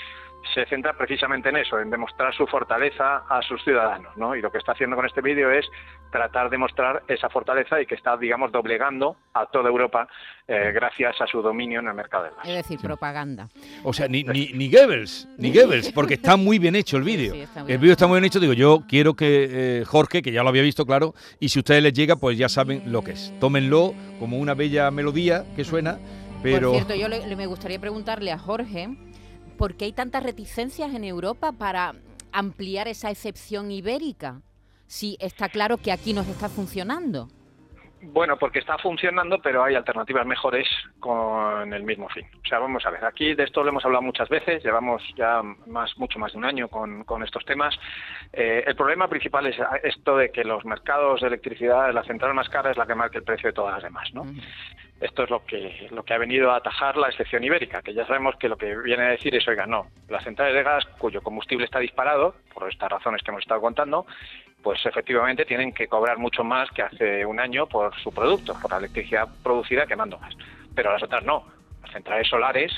se 0.54 0.66
centra 0.66 0.94
precisamente 0.94 1.50
en 1.50 1.58
eso, 1.58 1.80
en 1.80 1.90
demostrar 1.90 2.34
su 2.34 2.48
fortaleza 2.48 3.24
a 3.30 3.42
sus 3.42 3.64
ciudadanos, 3.64 4.16
¿no? 4.18 4.36
Y 4.36 4.42
lo 4.42 4.52
que 4.52 4.58
está 4.58 4.72
haciendo 4.72 4.96
con 4.96 5.06
este 5.06 5.22
vídeo 5.22 5.52
es 5.52 5.66
tratar 6.12 6.50
de 6.50 6.58
mostrar 6.58 7.04
esa 7.08 7.30
fortaleza 7.30 7.80
y 7.82 7.86
que 7.86 7.96
está, 7.96 8.18
digamos, 8.18 8.52
doblegando 8.52 9.16
a 9.34 9.46
toda 9.46 9.70
Europa 9.70 10.08
eh, 10.48 10.72
gracias 10.74 11.22
a 11.22 11.28
su 11.28 11.42
dominio 11.42 11.82
en 11.82 11.88
el 11.88 11.94
mercado 11.94 12.24
del 12.24 12.34
gas. 12.36 12.48
Es 12.48 12.56
decir, 12.56 12.80
propaganda. 12.80 13.50
O 13.84 13.94
sea, 13.94 14.08
ni, 14.08 14.24
ni, 14.24 14.48
ni 14.54 14.72
Goebbels, 14.72 15.28
ni 15.38 15.54
Goebbels, 15.54 15.92
porque 15.92 16.16
está 16.16 16.36
muy 16.36 16.58
bien 16.58 16.76
hecho 16.76 16.98
el 16.98 17.04
vídeo. 17.04 17.34
el 17.68 17.78
vídeo 17.78 17.92
está 17.92 18.08
muy 18.08 18.20
bien 18.20 18.26
hecho, 18.26 18.40
digo, 18.40 18.54
yo 18.54 18.84
quiero 18.88 19.14
que 19.14 19.82
eh, 19.82 19.86
Jorge, 19.86 20.22
que 20.22 20.32
ya 20.32 20.42
lo 20.44 20.50
había 20.50 20.64
visto, 20.64 20.86
claro, 20.86 21.14
y 21.40 21.50
si 21.50 21.60
a 21.60 21.62
ustedes 21.62 21.84
les 21.84 21.94
llega, 21.94 22.16
pues 22.16 22.38
ya 22.38 22.50
saben 22.50 22.92
lo 22.92 23.04
que 23.04 23.12
es. 23.12 23.34
Tómenlo 23.40 23.94
como 24.20 24.38
una 24.38 24.56
bella 24.56 24.90
melodía 24.90 25.44
que 25.56 25.64
suena, 25.64 26.00
pero... 26.42 26.72
Por 26.72 26.78
cierto, 26.78 26.96
yo 26.96 27.08
le, 27.08 27.36
me 27.36 27.46
gustaría 27.46 27.80
preguntarle 27.80 28.32
a 28.32 28.40
Jorge 28.40 28.90
¿por 29.60 29.76
qué 29.76 29.86
hay 29.86 29.92
tantas 29.92 30.24
reticencias 30.24 30.96
en 30.96 31.04
Europa 31.04 31.52
para 31.52 31.94
ampliar 32.32 32.88
esa 32.88 33.12
excepción 33.12 33.72
ibérica? 33.72 34.42
Si 34.88 35.18
está 35.20 35.50
claro 35.50 35.78
que 35.78 35.92
aquí 35.92 36.14
nos 36.14 36.30
está 36.30 36.48
funcionando. 36.48 37.28
Bueno, 38.02 38.38
porque 38.38 38.60
está 38.60 38.78
funcionando, 38.78 39.40
pero 39.42 39.64
hay 39.64 39.76
alternativas 39.76 40.26
mejores 40.26 40.68
con 41.00 41.74
el 41.74 41.84
mismo 41.84 42.08
fin. 42.10 42.26
O 42.44 42.48
sea, 42.48 42.60
vamos 42.60 42.86
a 42.86 42.92
ver, 42.92 43.04
aquí 43.04 43.34
de 43.36 43.44
esto 43.44 43.62
lo 43.62 43.70
hemos 43.70 43.84
hablado 43.84 44.02
muchas 44.02 44.30
veces, 44.30 44.64
llevamos 44.64 45.04
ya 45.18 45.42
más, 45.68 45.98
mucho 45.98 46.18
más 46.18 46.32
de 46.32 46.38
un 46.38 46.46
año 46.46 46.70
con, 46.70 47.24
estos 47.24 47.44
temas. 47.44 47.78
Eh, 48.32 48.64
el 48.66 48.76
problema 48.76 49.10
principal 49.10 49.48
es 49.48 49.58
esto 49.84 50.16
de 50.16 50.32
que 50.32 50.46
los 50.46 50.64
mercados 50.64 51.20
de 51.22 51.28
electricidad, 51.28 51.94
la 51.94 52.04
central 52.04 52.34
más 52.34 52.48
cara 52.48 52.72
es 52.72 52.78
la 52.78 52.88
que 52.88 52.96
marca 52.96 53.18
el 53.18 53.26
precio 53.26 53.50
de 53.50 53.54
todas 53.54 53.74
las 53.74 53.84
demás, 53.84 54.14
¿no? 54.14 54.26
Esto 55.02 55.24
es 55.24 55.30
lo 55.30 55.46
que, 55.46 55.88
lo 55.92 56.04
que 56.04 56.14
ha 56.14 56.18
venido 56.18 56.52
a 56.52 56.58
atajar 56.58 56.98
la 56.98 57.08
excepción 57.08 57.44
ibérica, 57.44 57.82
que 57.82 57.94
ya 57.94 58.06
sabemos 58.06 58.36
que 58.38 58.50
lo 58.50 58.58
que 58.58 58.76
viene 58.78 59.04
a 59.04 59.10
decir 59.10 59.34
es, 59.34 59.48
oiga, 59.48 59.66
no, 59.66 59.88
las 60.10 60.24
centrales 60.24 60.56
de 60.56 60.64
gas 60.64 60.86
cuyo 60.98 61.22
combustible 61.22 61.66
está 61.66 61.80
disparado, 61.80 62.36
por 62.54 62.70
estas 62.70 62.90
razones 62.90 63.22
que 63.24 63.32
hemos 63.32 63.44
estado 63.44 63.62
contando, 63.62 64.06
pues 64.62 64.86
efectivamente 64.86 65.46
tienen 65.46 65.74
que 65.74 65.88
cobrar 65.88 66.18
mucho 66.18 66.44
más 66.44 66.70
que 66.72 66.82
hace 66.82 67.26
un 67.26 67.40
año 67.40 67.68
por 67.68 67.96
su 68.00 68.12
producto, 68.12 68.56
por 68.62 68.72
la 68.72 68.78
electricidad 68.78 69.28
producida 69.44 69.86
quemando 69.86 70.18
gas. 70.18 70.36
Pero 70.76 70.92
las 70.92 71.04
otras 71.04 71.24
no. 71.24 71.46
Las 71.82 71.92
centrales 71.92 72.28
solares 72.28 72.72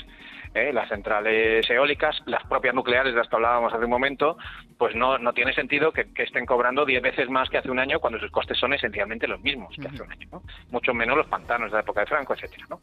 ¿eh? 0.54 0.72
las 0.72 0.88
centrales 0.88 1.68
eólicas, 1.70 2.20
las 2.26 2.44
propias 2.46 2.74
nucleares 2.74 3.12
de 3.12 3.18
las 3.18 3.28
que 3.28 3.36
hablábamos 3.36 3.72
hace 3.72 3.84
un 3.84 3.90
momento, 3.90 4.36
pues 4.78 4.94
no, 4.94 5.18
no 5.18 5.32
tiene 5.32 5.52
sentido 5.54 5.92
que, 5.92 6.06
estén 6.16 6.46
cobrando 6.46 6.84
10 6.84 7.02
veces 7.02 7.28
más 7.28 7.48
que 7.48 7.58
hace 7.58 7.70
un 7.70 7.78
año 7.78 8.00
cuando 8.00 8.18
sus 8.18 8.30
costes 8.30 8.58
son 8.58 8.72
esencialmente 8.72 9.26
los 9.26 9.40
mismos 9.40 9.74
que 9.80 9.88
hace 9.88 10.02
un 10.02 10.10
año, 10.10 10.28
¿no? 10.32 10.42
mucho 10.70 10.94
menos 10.94 11.16
los 11.16 11.26
pantanos 11.26 11.70
de 11.70 11.76
la 11.76 11.80
época 11.80 12.00
de 12.00 12.06
Franco, 12.06 12.34
etcétera, 12.34 12.66
¿no? 12.68 12.80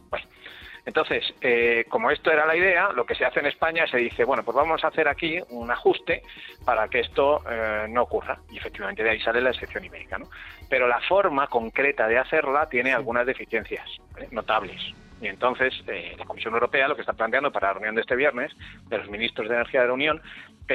Entonces, 0.85 1.23
eh, 1.41 1.85
como 1.89 2.11
esto 2.11 2.31
era 2.31 2.45
la 2.45 2.55
idea, 2.55 2.91
lo 2.93 3.05
que 3.05 3.15
se 3.15 3.25
hace 3.25 3.39
en 3.39 3.47
España 3.47 3.85
se 3.87 3.97
dice, 3.97 4.23
bueno, 4.23 4.43
pues 4.43 4.55
vamos 4.55 4.83
a 4.83 4.87
hacer 4.87 5.07
aquí 5.07 5.39
un 5.49 5.69
ajuste 5.71 6.23
para 6.65 6.87
que 6.87 7.01
esto 7.01 7.43
eh, 7.49 7.85
no 7.89 8.03
ocurra. 8.03 8.39
Y 8.51 8.57
efectivamente 8.57 9.03
de 9.03 9.11
ahí 9.11 9.19
sale 9.21 9.41
la 9.41 9.51
excepción 9.51 9.83
ibérica. 9.83 10.17
¿no? 10.17 10.29
Pero 10.69 10.87
la 10.87 10.99
forma 11.01 11.47
concreta 11.47 12.07
de 12.07 12.17
hacerla 12.17 12.67
tiene 12.67 12.93
algunas 12.93 13.25
deficiencias 13.25 13.87
notables. 14.31 14.81
Y 15.21 15.27
entonces 15.27 15.73
eh, 15.87 16.15
la 16.17 16.25
Comisión 16.25 16.53
Europea 16.53 16.87
lo 16.87 16.95
que 16.95 17.01
está 17.01 17.13
planteando 17.13 17.51
para 17.51 17.67
la 17.67 17.73
reunión 17.73 17.95
de 17.95 18.01
este 18.01 18.15
viernes 18.15 18.51
de 18.87 18.97
los 18.97 19.09
ministros 19.09 19.49
de 19.49 19.55
energía 19.55 19.81
de 19.81 19.87
la 19.87 19.93
Unión 19.93 20.21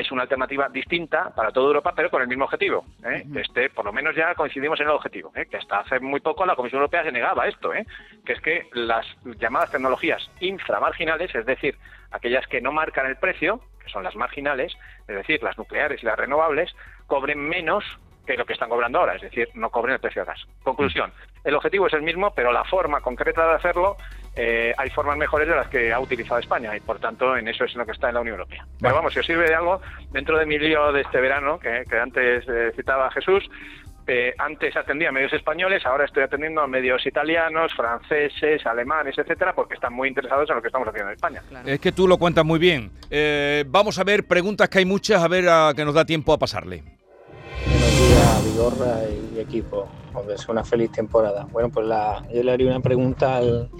es 0.00 0.10
una 0.10 0.22
alternativa 0.22 0.68
distinta 0.68 1.30
para 1.34 1.52
toda 1.52 1.68
Europa, 1.68 1.92
pero 1.94 2.10
con 2.10 2.20
el 2.20 2.28
mismo 2.28 2.44
objetivo. 2.44 2.84
¿eh? 3.04 3.24
este, 3.36 3.70
por 3.70 3.84
lo 3.84 3.92
menos 3.92 4.14
ya 4.16 4.34
coincidimos 4.34 4.80
en 4.80 4.86
el 4.86 4.92
objetivo, 4.92 5.32
¿eh? 5.34 5.46
que 5.46 5.56
hasta 5.56 5.80
hace 5.80 6.00
muy 6.00 6.20
poco 6.20 6.44
la 6.44 6.56
Comisión 6.56 6.80
Europea 6.80 7.04
se 7.04 7.12
negaba 7.12 7.44
a 7.44 7.48
esto, 7.48 7.72
¿eh? 7.72 7.86
que 8.24 8.32
es 8.32 8.40
que 8.40 8.68
las 8.72 9.06
llamadas 9.38 9.70
tecnologías 9.70 10.28
inframarginales, 10.40 11.34
es 11.34 11.46
decir, 11.46 11.76
aquellas 12.10 12.46
que 12.46 12.60
no 12.60 12.72
marcan 12.72 13.06
el 13.06 13.16
precio, 13.16 13.60
que 13.82 13.90
son 13.90 14.02
las 14.02 14.16
marginales, 14.16 14.76
es 15.06 15.16
decir, 15.16 15.42
las 15.42 15.56
nucleares 15.58 16.02
y 16.02 16.06
las 16.06 16.18
renovables, 16.18 16.74
cobren 17.06 17.38
menos 17.38 17.84
que 18.26 18.36
lo 18.36 18.46
que 18.46 18.54
están 18.54 18.70
cobrando 18.70 18.98
ahora, 18.98 19.16
es 19.16 19.22
decir, 19.22 19.48
no 19.54 19.70
cobren 19.70 19.94
el 19.94 20.00
precio 20.00 20.22
de 20.22 20.26
gas. 20.26 20.46
Conclusión, 20.62 21.12
el 21.44 21.54
objetivo 21.54 21.86
es 21.86 21.92
el 21.92 22.02
mismo, 22.02 22.32
pero 22.34 22.52
la 22.52 22.64
forma 22.64 23.02
concreta 23.02 23.46
de 23.46 23.54
hacerlo, 23.54 23.96
eh, 24.36 24.74
hay 24.76 24.90
formas 24.90 25.16
mejores 25.16 25.46
de 25.46 25.54
las 25.54 25.68
que 25.68 25.92
ha 25.92 26.00
utilizado 26.00 26.40
España 26.40 26.76
y 26.76 26.80
por 26.80 26.98
tanto 26.98 27.36
en 27.36 27.46
eso 27.46 27.64
es 27.64 27.72
en 27.72 27.78
lo 27.78 27.86
que 27.86 27.92
está 27.92 28.08
en 28.08 28.14
la 28.14 28.20
Unión 28.20 28.34
Europea. 28.34 28.66
Pero 28.80 28.94
vamos, 28.94 29.12
si 29.12 29.20
os 29.20 29.26
sirve 29.26 29.48
de 29.48 29.54
algo, 29.54 29.80
dentro 30.10 30.38
de 30.38 30.46
mi 30.46 30.58
lío 30.58 30.92
de 30.92 31.02
este 31.02 31.20
verano, 31.20 31.58
que, 31.58 31.84
antes 31.96 32.44
eh, 32.48 32.72
citaba 32.74 33.10
Jesús, 33.12 33.48
eh, 34.06 34.34
antes 34.36 34.76
atendía 34.76 35.10
a 35.10 35.12
medios 35.12 35.32
españoles, 35.32 35.86
ahora 35.86 36.04
estoy 36.04 36.24
atendiendo 36.24 36.60
a 36.60 36.66
medios 36.66 37.06
italianos, 37.06 37.72
franceses, 37.74 38.66
alemanes, 38.66 39.16
etcétera, 39.16 39.54
porque 39.54 39.74
están 39.74 39.94
muy 39.94 40.08
interesados 40.08 40.50
en 40.50 40.56
lo 40.56 40.62
que 40.62 40.68
estamos 40.68 40.88
haciendo 40.88 41.10
en 41.10 41.14
España. 41.14 41.42
Es 41.64 41.78
que 41.78 41.92
tú 41.92 42.08
lo 42.08 42.18
cuentas 42.18 42.44
muy 42.44 42.58
bien. 42.58 42.90
vamos 43.66 43.98
a 44.00 44.04
ver 44.04 44.26
preguntas 44.26 44.68
que 44.68 44.78
hay 44.78 44.84
muchas, 44.84 45.22
a 45.22 45.28
ver 45.28 45.48
a 45.48 45.72
que 45.74 45.84
nos 45.84 45.94
da 45.94 46.04
tiempo 46.04 46.32
a 46.32 46.38
pasarle. 46.38 46.82
Buenos 47.66 47.98
días, 47.98 48.44
Vigorra 48.44 48.96
y 49.08 49.38
equipo. 49.38 49.88
Os 50.12 50.26
deseo 50.26 50.52
una 50.52 50.64
feliz 50.64 50.90
temporada. 50.90 51.46
Bueno, 51.50 51.70
pues 51.70 51.86
la, 51.86 52.22
yo 52.32 52.42
le 52.42 52.52
haría 52.52 52.68
una 52.68 52.80
pregunta 52.80 53.36
al, 53.36 53.70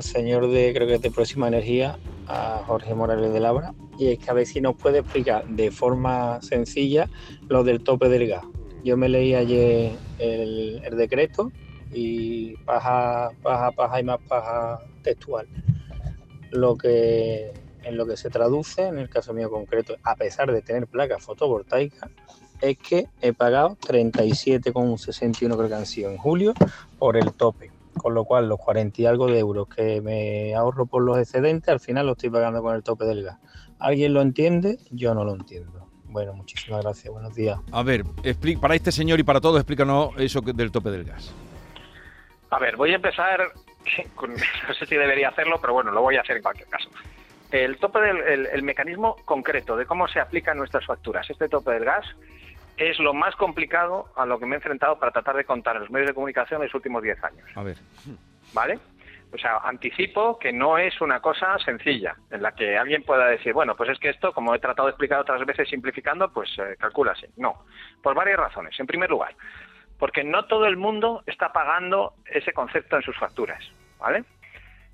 señor 0.00 0.50
de, 0.50 0.72
creo 0.74 0.86
que 0.86 0.94
es 0.94 1.02
de 1.02 1.10
Próxima 1.10 1.48
Energía, 1.48 1.98
a 2.26 2.62
Jorge 2.66 2.94
Morales 2.94 3.32
de 3.32 3.40
Labra, 3.40 3.74
y 3.98 4.08
es 4.08 4.18
que 4.18 4.30
a 4.30 4.34
ver 4.34 4.46
si 4.46 4.60
nos 4.60 4.76
puede 4.76 4.98
explicar 4.98 5.46
de 5.48 5.70
forma 5.70 6.40
sencilla 6.42 7.08
lo 7.48 7.64
del 7.64 7.82
tope 7.82 8.08
del 8.08 8.28
gas. 8.28 8.44
Yo 8.84 8.96
me 8.96 9.08
leí 9.08 9.34
ayer 9.34 9.92
el, 10.18 10.82
decreto 10.96 11.50
y 11.92 12.56
paja, 12.58 13.30
paja, 13.42 13.72
paja 13.72 14.00
y 14.00 14.04
más 14.04 14.20
paja 14.28 14.80
textual. 15.02 15.48
Lo 16.50 16.76
que 16.76 17.52
en 17.82 17.96
lo 17.96 18.06
que 18.06 18.16
se 18.16 18.28
traduce, 18.28 18.86
en 18.86 18.98
el 18.98 19.08
caso 19.08 19.32
mío 19.32 19.50
concreto, 19.50 19.96
a 20.02 20.14
pesar 20.14 20.52
de 20.52 20.62
tener 20.62 20.86
placas 20.86 21.22
fotovoltaicas, 21.22 22.10
es 22.60 22.76
que 22.78 23.08
he 23.22 23.32
pagado 23.32 23.76
37,61 23.86 25.56
creo 25.56 25.68
que 25.68 25.74
han 25.74 25.86
sido 25.86 26.10
en 26.10 26.18
julio 26.18 26.54
por 26.98 27.16
el 27.16 27.32
tope. 27.32 27.70
Con 27.98 28.14
lo 28.14 28.24
cual 28.24 28.48
los 28.48 28.58
40 28.58 29.02
y 29.02 29.06
algo 29.06 29.26
de 29.26 29.38
euros 29.38 29.68
que 29.68 30.00
me 30.00 30.54
ahorro 30.54 30.86
por 30.86 31.02
los 31.02 31.18
excedentes, 31.18 31.68
al 31.68 31.80
final 31.80 32.06
lo 32.06 32.12
estoy 32.12 32.30
pagando 32.30 32.62
con 32.62 32.74
el 32.74 32.82
tope 32.82 33.04
del 33.04 33.24
gas. 33.24 33.38
¿Alguien 33.78 34.14
lo 34.14 34.22
entiende? 34.22 34.78
Yo 34.90 35.14
no 35.14 35.24
lo 35.24 35.34
entiendo. 35.34 35.88
Bueno, 36.04 36.32
muchísimas 36.32 36.82
gracias. 36.82 37.12
Buenos 37.12 37.34
días. 37.34 37.58
A 37.70 37.82
ver, 37.82 38.02
para 38.60 38.74
este 38.74 38.90
señor 38.90 39.20
y 39.20 39.22
para 39.22 39.40
todos, 39.40 39.58
explícanos 39.58 40.12
eso 40.18 40.40
del 40.40 40.72
tope 40.72 40.90
del 40.90 41.04
gas. 41.04 41.34
A 42.50 42.58
ver, 42.58 42.76
voy 42.76 42.92
a 42.92 42.96
empezar, 42.96 43.40
no 44.68 44.74
sé 44.74 44.86
si 44.86 44.96
debería 44.96 45.28
hacerlo, 45.28 45.58
pero 45.60 45.74
bueno, 45.74 45.90
lo 45.90 46.00
voy 46.00 46.16
a 46.16 46.22
hacer 46.22 46.38
en 46.38 46.42
cualquier 46.42 46.68
caso. 46.68 46.88
El 47.50 47.78
tope 47.78 48.00
del 48.00 48.46
el 48.46 48.62
mecanismo 48.62 49.16
concreto 49.24 49.74
de 49.76 49.86
cómo 49.86 50.06
se 50.06 50.20
aplican 50.20 50.58
nuestras 50.58 50.84
facturas, 50.84 51.28
este 51.30 51.48
tope 51.48 51.70
del 51.72 51.84
gas, 51.84 52.04
es 52.78 52.98
lo 52.98 53.12
más 53.12 53.34
complicado 53.36 54.06
a 54.16 54.24
lo 54.24 54.38
que 54.38 54.46
me 54.46 54.54
he 54.54 54.56
enfrentado 54.56 54.98
para 54.98 55.12
tratar 55.12 55.36
de 55.36 55.44
contar 55.44 55.76
en 55.76 55.82
los 55.82 55.90
medios 55.90 56.08
de 56.08 56.14
comunicación 56.14 56.60
en 56.60 56.66
los 56.66 56.74
últimos 56.74 57.02
10 57.02 57.24
años. 57.24 57.48
A 57.54 57.62
ver. 57.62 57.76
¿Vale? 58.52 58.78
O 59.32 59.36
sea, 59.36 59.58
anticipo 59.58 60.38
que 60.38 60.52
no 60.52 60.78
es 60.78 61.00
una 61.00 61.20
cosa 61.20 61.58
sencilla, 61.58 62.16
en 62.30 62.42
la 62.42 62.52
que 62.52 62.78
alguien 62.78 63.02
pueda 63.02 63.26
decir, 63.26 63.52
bueno, 63.52 63.76
pues 63.76 63.90
es 63.90 63.98
que 63.98 64.08
esto, 64.08 64.32
como 64.32 64.54
he 64.54 64.58
tratado 64.58 64.86
de 64.86 64.92
explicar 64.92 65.20
otras 65.20 65.44
veces 65.44 65.68
simplificando, 65.68 66.32
pues 66.32 66.48
eh, 66.58 66.76
calcúlase. 66.78 67.28
No, 67.36 67.64
por 68.02 68.14
varias 68.14 68.38
razones. 68.38 68.78
En 68.80 68.86
primer 68.86 69.10
lugar, 69.10 69.34
porque 69.98 70.24
no 70.24 70.46
todo 70.46 70.66
el 70.66 70.78
mundo 70.78 71.22
está 71.26 71.52
pagando 71.52 72.14
ese 72.24 72.52
concepto 72.52 72.96
en 72.96 73.02
sus 73.02 73.18
facturas, 73.18 73.62
¿vale? 73.98 74.24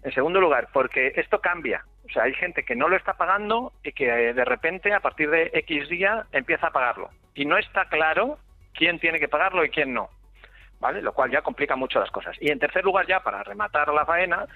En 0.03 0.13
segundo 0.13 0.41
lugar, 0.41 0.69
porque 0.73 1.13
esto 1.15 1.41
cambia. 1.41 1.85
O 2.07 2.13
sea, 2.13 2.25
hay 2.25 2.35
gente 2.35 2.65
que 2.65 2.77
no 2.77 2.89
lo 2.89 2.97
está 2.97 3.15
pagando 3.15 3.73
y 3.83 3.93
que 3.93 4.09
eh, 4.09 4.35
de 4.35 4.45
repente, 4.45 4.93
a 4.93 5.01
partir 5.01 5.31
de 5.31 5.51
X 5.55 5.89
día, 5.89 6.27
empieza 6.33 6.69
a 6.69 6.73
pagarlo. 6.73 7.11
Y 7.35 7.47
no 7.47 7.57
está 7.57 7.87
claro 7.87 8.39
quién 8.75 8.99
tiene 8.99 9.19
que 9.19 9.29
pagarlo 9.29 9.65
y 9.65 9.71
quién 9.71 9.95
no. 9.95 10.11
¿Vale? 10.81 11.01
Lo 11.01 11.15
cual 11.15 11.31
ya 11.31 11.41
complica 11.41 11.77
mucho 11.77 11.99
las 11.99 12.11
cosas. 12.11 12.37
Y 12.41 12.51
en 12.51 12.59
tercer 12.59 12.85
lugar, 12.85 13.07
ya 13.07 13.21
para 13.21 13.43
rematar 13.43 13.89
la 13.89 14.05
faena, 14.05 14.47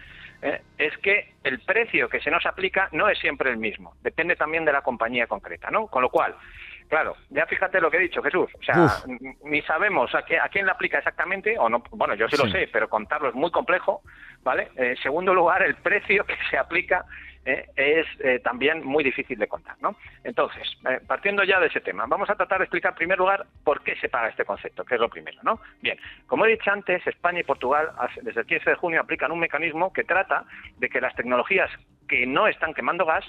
eh, 0.42 0.60
es 0.76 0.96
que 0.98 1.34
el 1.42 1.60
precio 1.60 2.08
que 2.08 2.20
se 2.20 2.30
nos 2.30 2.44
aplica 2.44 2.88
no 2.92 3.08
es 3.08 3.18
siempre 3.18 3.50
el 3.50 3.56
mismo. 3.56 3.94
Depende 4.02 4.36
también 4.36 4.66
de 4.66 4.72
la 4.72 4.82
compañía 4.82 5.26
concreta, 5.26 5.70
¿no? 5.70 5.86
Con 5.86 6.02
lo 6.02 6.10
cual, 6.10 6.34
Claro, 6.88 7.16
ya 7.28 7.44
fíjate 7.46 7.80
lo 7.80 7.90
que 7.90 7.98
he 7.98 8.00
dicho, 8.00 8.22
Jesús. 8.22 8.50
O 8.58 8.62
sea, 8.62 8.88
ni 9.44 9.60
sabemos 9.62 10.14
a, 10.14 10.22
qué, 10.22 10.38
a 10.38 10.48
quién 10.48 10.64
le 10.64 10.72
aplica 10.72 10.98
exactamente, 10.98 11.58
o 11.58 11.68
no, 11.68 11.82
bueno, 11.90 12.14
yo 12.14 12.28
sí, 12.28 12.36
lo 12.38 12.50
sé, 12.50 12.68
pero 12.72 12.88
contarlo 12.88 13.28
es 13.28 13.34
muy 13.34 13.50
complejo, 13.50 14.00
¿vale? 14.42 14.70
En 14.74 14.96
segundo 14.96 15.34
lugar, 15.34 15.62
el 15.62 15.74
precio 15.76 16.24
que 16.24 16.36
se 16.50 16.56
aplica 16.56 17.04
eh, 17.48 17.64
es 17.76 18.06
eh, 18.20 18.40
también 18.40 18.84
muy 18.84 19.02
difícil 19.02 19.38
de 19.38 19.48
contar. 19.48 19.76
¿no? 19.80 19.96
Entonces, 20.22 20.68
eh, 20.86 21.00
partiendo 21.06 21.42
ya 21.44 21.58
de 21.58 21.68
ese 21.68 21.80
tema, 21.80 22.04
vamos 22.06 22.28
a 22.28 22.34
tratar 22.34 22.58
de 22.58 22.64
explicar 22.64 22.92
en 22.92 22.98
primer 22.98 23.18
lugar 23.18 23.46
por 23.64 23.82
qué 23.82 23.96
se 23.96 24.10
paga 24.10 24.28
este 24.28 24.44
concepto, 24.44 24.84
que 24.84 24.96
es 24.96 25.00
lo 25.00 25.08
primero. 25.08 25.40
¿no? 25.42 25.58
Bien, 25.80 25.98
como 26.26 26.44
he 26.44 26.50
dicho 26.50 26.70
antes, 26.70 27.06
España 27.06 27.40
y 27.40 27.44
Portugal 27.44 27.88
desde 28.20 28.40
el 28.40 28.46
15 28.46 28.68
de 28.68 28.76
junio 28.76 29.00
aplican 29.00 29.32
un 29.32 29.38
mecanismo 29.38 29.94
que 29.94 30.04
trata 30.04 30.44
de 30.76 30.90
que 30.90 31.00
las 31.00 31.14
tecnologías 31.14 31.70
que 32.06 32.26
no 32.26 32.48
están 32.48 32.74
quemando 32.74 33.06
gas 33.06 33.24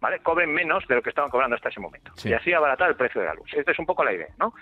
¿vale? 0.00 0.18
cobren 0.18 0.52
menos 0.52 0.84
de 0.88 0.96
lo 0.96 1.02
que 1.02 1.10
estaban 1.10 1.30
cobrando 1.30 1.54
hasta 1.54 1.68
ese 1.68 1.78
momento. 1.78 2.10
Y 2.24 2.32
así 2.32 2.52
abaratar 2.52 2.88
el 2.88 2.96
precio 2.96 3.20
de 3.20 3.28
la 3.28 3.34
luz. 3.34 3.48
Esta 3.54 3.70
es 3.70 3.78
un 3.78 3.86
poco 3.86 4.02
la 4.02 4.12
idea. 4.12 4.34
¿no? 4.40 4.54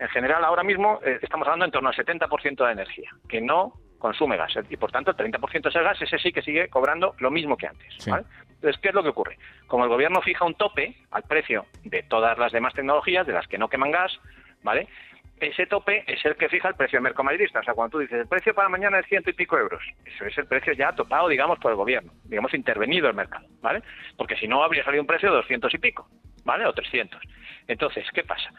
En 0.00 0.08
general, 0.08 0.44
ahora 0.44 0.64
mismo 0.64 1.00
estamos 1.22 1.46
hablando 1.46 1.64
en 1.64 1.70
torno 1.70 1.90
al 1.90 1.94
70% 1.94 2.66
de 2.66 2.72
energía, 2.72 3.10
que 3.28 3.40
no 3.40 3.74
consume 3.98 4.36
gas 4.36 4.52
y 4.68 4.76
por 4.76 4.90
tanto 4.90 5.10
el 5.10 5.16
30% 5.16 5.62
de 5.62 5.68
ese 5.68 5.82
gas, 5.82 6.00
ese 6.00 6.18
sí 6.18 6.32
que 6.32 6.42
sigue 6.42 6.68
cobrando 6.68 7.14
lo 7.18 7.30
mismo 7.30 7.56
que 7.56 7.66
antes. 7.66 8.06
Entonces, 8.06 8.80
¿qué 8.80 8.88
es 8.88 8.94
lo 8.94 9.02
que 9.02 9.10
ocurre? 9.10 9.38
Como 9.66 9.84
el 9.84 9.90
gobierno 9.90 10.20
fija 10.20 10.44
un 10.44 10.54
tope 10.54 10.96
al 11.10 11.22
precio 11.22 11.66
de 11.84 12.02
todas 12.02 12.38
las 12.38 12.52
demás 12.52 12.74
tecnologías, 12.74 13.26
de 13.26 13.32
las 13.32 13.46
que 13.46 13.58
no 13.58 13.68
queman 13.68 13.90
gas, 13.90 14.18
¿vale? 14.62 14.88
Ese 15.40 15.66
tope 15.66 16.02
es 16.06 16.24
el 16.24 16.34
que 16.36 16.48
fija 16.48 16.68
el 16.68 16.74
precio 16.74 17.00
mercomadridista. 17.00 17.60
O 17.60 17.62
sea, 17.62 17.74
cuando 17.74 17.92
tú 17.92 17.98
dices 18.00 18.20
el 18.20 18.26
precio 18.26 18.54
para 18.54 18.68
mañana 18.68 18.98
es 18.98 19.06
ciento 19.06 19.30
y 19.30 19.34
pico 19.34 19.56
euros, 19.56 19.82
eso 20.04 20.24
es 20.24 20.36
el 20.36 20.46
precio 20.46 20.72
ya 20.72 20.92
topado, 20.92 21.28
digamos, 21.28 21.58
por 21.60 21.70
el 21.70 21.76
gobierno, 21.76 22.12
digamos, 22.24 22.52
intervenido 22.54 23.08
el 23.08 23.14
mercado, 23.14 23.46
¿vale? 23.60 23.82
Porque 24.16 24.36
si 24.36 24.48
no, 24.48 24.64
habría 24.64 24.84
salido 24.84 25.02
un 25.02 25.06
precio 25.06 25.30
de 25.30 25.36
doscientos 25.36 25.72
y 25.74 25.78
pico, 25.78 26.08
¿vale? 26.44 26.66
O 26.66 26.72
trescientos. 26.72 27.22
Entonces, 27.68 28.04
¿qué 28.12 28.24
pasa? 28.24 28.50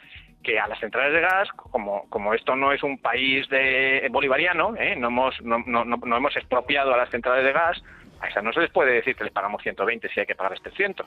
Que 0.44 0.60
a 0.60 0.68
las 0.68 0.80
centrales 0.80 1.14
de 1.14 1.22
gas, 1.22 1.50
como, 1.52 2.10
como 2.10 2.34
esto 2.34 2.56
no 2.56 2.72
es 2.72 2.82
un 2.84 2.98
país 2.98 3.48
de 3.50 4.08
bolivariano, 4.12 4.76
¿eh? 4.78 4.96
no, 4.96 5.08
hemos, 5.08 5.42
no, 5.42 5.60
no, 5.66 5.84
no, 5.84 6.18
hemos 6.18 6.36
expropiado 6.36 6.94
a 6.94 6.98
las 6.98 7.10
centrales 7.10 7.44
de 7.44 7.52
gas, 7.52 7.82
a 8.22 8.28
esas 8.28 8.44
no 8.44 8.54
se 8.54 8.62
les 8.62 8.72
puede 8.72 8.94
decir 8.94 9.16
que 9.16 9.26
les 9.26 9.34
pagamos 9.34 9.62
120 9.62 10.10
si 10.10 10.20
hay 10.20 10.26
que 10.26 10.36
pagar 10.36 10.58
300. 10.60 11.06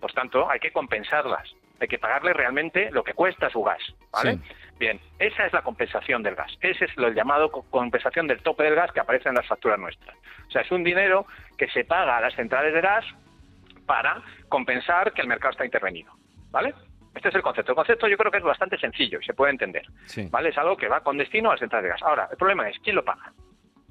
Por 0.00 0.12
tanto, 0.12 0.50
hay 0.50 0.58
que 0.58 0.72
compensarlas, 0.72 1.54
hay 1.80 1.88
que 1.88 1.98
pagarles 1.98 2.34
realmente 2.34 2.90
lo 2.90 3.04
que 3.04 3.14
cuesta 3.14 3.50
su 3.50 3.62
gas. 3.62 3.82
¿vale? 4.12 4.38
Bien, 4.78 5.00
esa 5.18 5.46
es 5.46 5.52
la 5.52 5.62
compensación 5.62 6.22
del 6.22 6.34
gas. 6.34 6.52
Ese 6.60 6.86
es 6.86 6.96
lo 6.96 7.10
llamado 7.10 7.50
compensación 7.50 8.26
del 8.26 8.42
tope 8.42 8.64
del 8.64 8.74
gas 8.74 8.90
que 8.90 9.00
aparece 9.00 9.28
en 9.28 9.36
las 9.36 9.46
facturas 9.46 9.78
nuestras. 9.78 10.16
O 10.48 10.50
sea, 10.50 10.62
es 10.62 10.70
un 10.72 10.82
dinero 10.82 11.26
que 11.56 11.68
se 11.68 11.84
paga 11.84 12.16
a 12.16 12.20
las 12.20 12.34
centrales 12.34 12.74
de 12.74 12.80
gas 12.80 13.04
para 13.86 14.22
compensar 14.48 15.12
que 15.12 15.22
el 15.22 15.28
mercado 15.28 15.52
está 15.52 15.64
intervenido. 15.64 16.12
¿Vale? 16.50 16.74
Este 17.14 17.28
es 17.28 17.34
el 17.34 17.42
concepto. 17.42 17.72
El 17.72 17.76
concepto 17.76 18.08
yo 18.08 18.16
creo 18.16 18.30
que 18.30 18.38
es 18.38 18.44
bastante 18.44 18.78
sencillo 18.78 19.18
y 19.20 19.24
se 19.24 19.34
puede 19.34 19.52
entender. 19.52 19.86
¿Vale? 20.30 20.48
Es 20.48 20.58
algo 20.58 20.76
que 20.76 20.88
va 20.88 21.00
con 21.00 21.18
destino 21.18 21.50
a 21.50 21.54
las 21.54 21.60
centrales 21.60 21.84
de 21.84 21.90
gas. 21.90 22.02
Ahora, 22.02 22.28
el 22.30 22.36
problema 22.36 22.68
es, 22.68 22.78
¿quién 22.82 22.96
lo 22.96 23.04
paga? 23.04 23.32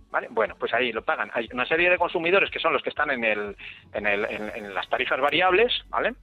¿Vale? 0.09 0.27
Bueno, 0.29 0.55
pues 0.59 0.73
ahí 0.73 0.91
lo 0.91 1.03
pagan. 1.03 1.31
Hay 1.33 1.47
una 1.53 1.65
serie 1.65 1.89
de 1.89 1.97
consumidores 1.97 2.49
que 2.49 2.59
son 2.59 2.73
los 2.73 2.83
que 2.83 2.89
están 2.89 3.11
en, 3.11 3.23
el, 3.23 3.55
en, 3.93 4.07
el, 4.07 4.25
en, 4.25 4.73
las 4.73 4.89
tarifas 4.89 5.19
variables, 5.21 5.71
¿vale? 5.89 6.13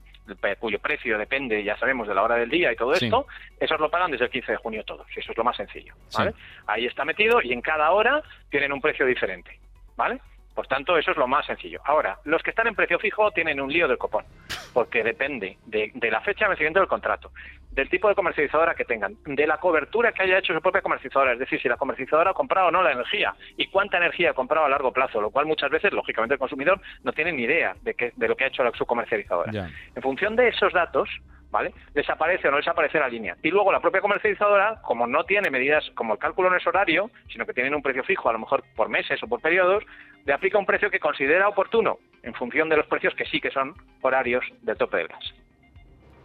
cuyo 0.59 0.79
precio 0.79 1.17
depende, 1.17 1.63
ya 1.63 1.75
sabemos, 1.77 2.07
de 2.07 2.13
la 2.13 2.21
hora 2.21 2.35
del 2.35 2.49
día 2.49 2.71
y 2.71 2.75
todo 2.75 2.93
esto, 2.93 3.25
esos 3.59 3.79
lo 3.79 3.89
pagan 3.89 4.11
desde 4.11 4.25
el 4.25 4.31
15 4.31 4.51
de 4.51 4.57
junio 4.59 4.83
todos, 4.83 5.07
eso 5.15 5.31
es 5.31 5.37
lo 5.37 5.43
más 5.43 5.57
sencillo, 5.57 5.95
¿vale? 6.15 6.33
Ahí 6.67 6.85
está 6.85 7.03
metido 7.03 7.41
y 7.41 7.51
en 7.51 7.61
cada 7.61 7.89
hora 7.91 8.21
tienen 8.51 8.71
un 8.71 8.79
precio 8.79 9.07
diferente, 9.07 9.59
¿vale? 9.95 10.19
Por 10.53 10.67
tanto, 10.67 10.97
eso 10.97 11.11
es 11.11 11.17
lo 11.17 11.27
más 11.27 11.45
sencillo. 11.45 11.79
Ahora, 11.85 12.17
los 12.25 12.43
que 12.43 12.49
están 12.49 12.67
en 12.67 12.75
precio 12.75 12.99
fijo 12.99 13.31
tienen 13.31 13.61
un 13.61 13.71
lío 13.71 13.87
del 13.87 13.97
copón, 13.97 14.25
porque 14.73 15.03
depende 15.03 15.57
de, 15.65 15.91
la 16.09 16.21
fecha 16.21 16.45
de 16.45 16.49
vencimiento 16.49 16.79
del 16.79 16.89
contrato, 16.89 17.31
del 17.71 17.89
tipo 17.89 18.09
de 18.09 18.15
comercializadora 18.15 18.75
que 18.75 18.83
tengan, 18.83 19.15
de 19.25 19.47
la 19.47 19.57
cobertura 19.57 20.11
que 20.11 20.23
haya 20.23 20.39
hecho 20.39 20.53
su 20.53 20.61
propia 20.61 20.81
comercializadora, 20.81 21.33
es 21.33 21.39
decir, 21.39 21.61
si 21.61 21.69
la 21.69 21.77
comercializadora 21.77 22.31
ha 22.31 22.33
comprado 22.33 22.67
o 22.67 22.71
no 22.71 22.83
la 22.83 22.91
energía 22.91 23.33
y 23.55 23.67
cuánta 23.67 23.97
energía 23.97 24.31
ha 24.31 24.33
comprado 24.33 24.65
a 24.65 24.69
largo 24.69 24.91
plazo, 24.91 25.21
lo 25.21 25.29
cual 25.29 25.45
muchas 25.45 25.69
veces, 25.69 25.93
lógicamente, 25.93 26.33
el 26.33 26.39
consumidor 26.39 26.81
no 27.03 27.13
tiene 27.13 27.31
ni 27.31 27.43
idea 27.43 27.75
de, 27.81 28.11
de 28.15 28.27
lo 28.27 28.35
que 28.35 28.43
ha 28.43 28.47
hecho 28.47 28.63
su 28.73 28.85
comercializadora. 28.85 29.69
En 29.95 30.01
función 30.01 30.35
de 30.35 30.49
esos 30.49 30.73
datos, 30.73 31.09
¿vale? 31.51 31.73
Desaparece 31.93 32.47
o 32.47 32.51
no 32.51 32.57
desaparece 32.57 32.99
la 32.99 33.07
línea. 33.07 33.35
Y 33.41 33.49
luego 33.49 33.71
la 33.71 33.79
propia 33.79 34.01
comercializadora, 34.01 34.81
como 34.81 35.07
no 35.07 35.23
tiene 35.23 35.49
medidas, 35.49 35.89
como 35.95 36.13
el 36.13 36.19
cálculo 36.19 36.49
no 36.49 36.57
es 36.57 36.67
horario, 36.67 37.09
sino 37.31 37.45
que 37.45 37.53
tienen 37.53 37.73
un 37.73 37.81
precio 37.81 38.03
fijo, 38.03 38.29
a 38.29 38.33
lo 38.33 38.39
mejor 38.39 38.63
por 38.75 38.89
meses 38.89 39.21
o 39.23 39.27
por 39.27 39.41
periodos, 39.41 39.83
le 40.25 40.33
aplica 40.33 40.57
un 40.57 40.65
precio 40.65 40.89
que 40.89 40.99
considera 40.99 41.47
oportuno 41.47 41.99
en 42.23 42.33
función 42.33 42.69
de 42.69 42.77
los 42.77 42.87
precios 42.87 43.13
que 43.15 43.25
sí 43.25 43.39
que 43.39 43.51
son 43.51 43.73
horarios 44.01 44.43
del 44.61 44.77
tope 44.77 44.97
del 44.97 45.07
gas. 45.07 45.33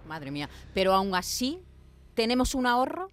Madre 0.06 0.30
mía, 0.30 0.48
pero 0.74 0.92
aún 0.92 1.14
así, 1.14 1.62
¿tenemos 2.14 2.54
un 2.54 2.66
ahorro? 2.66 3.08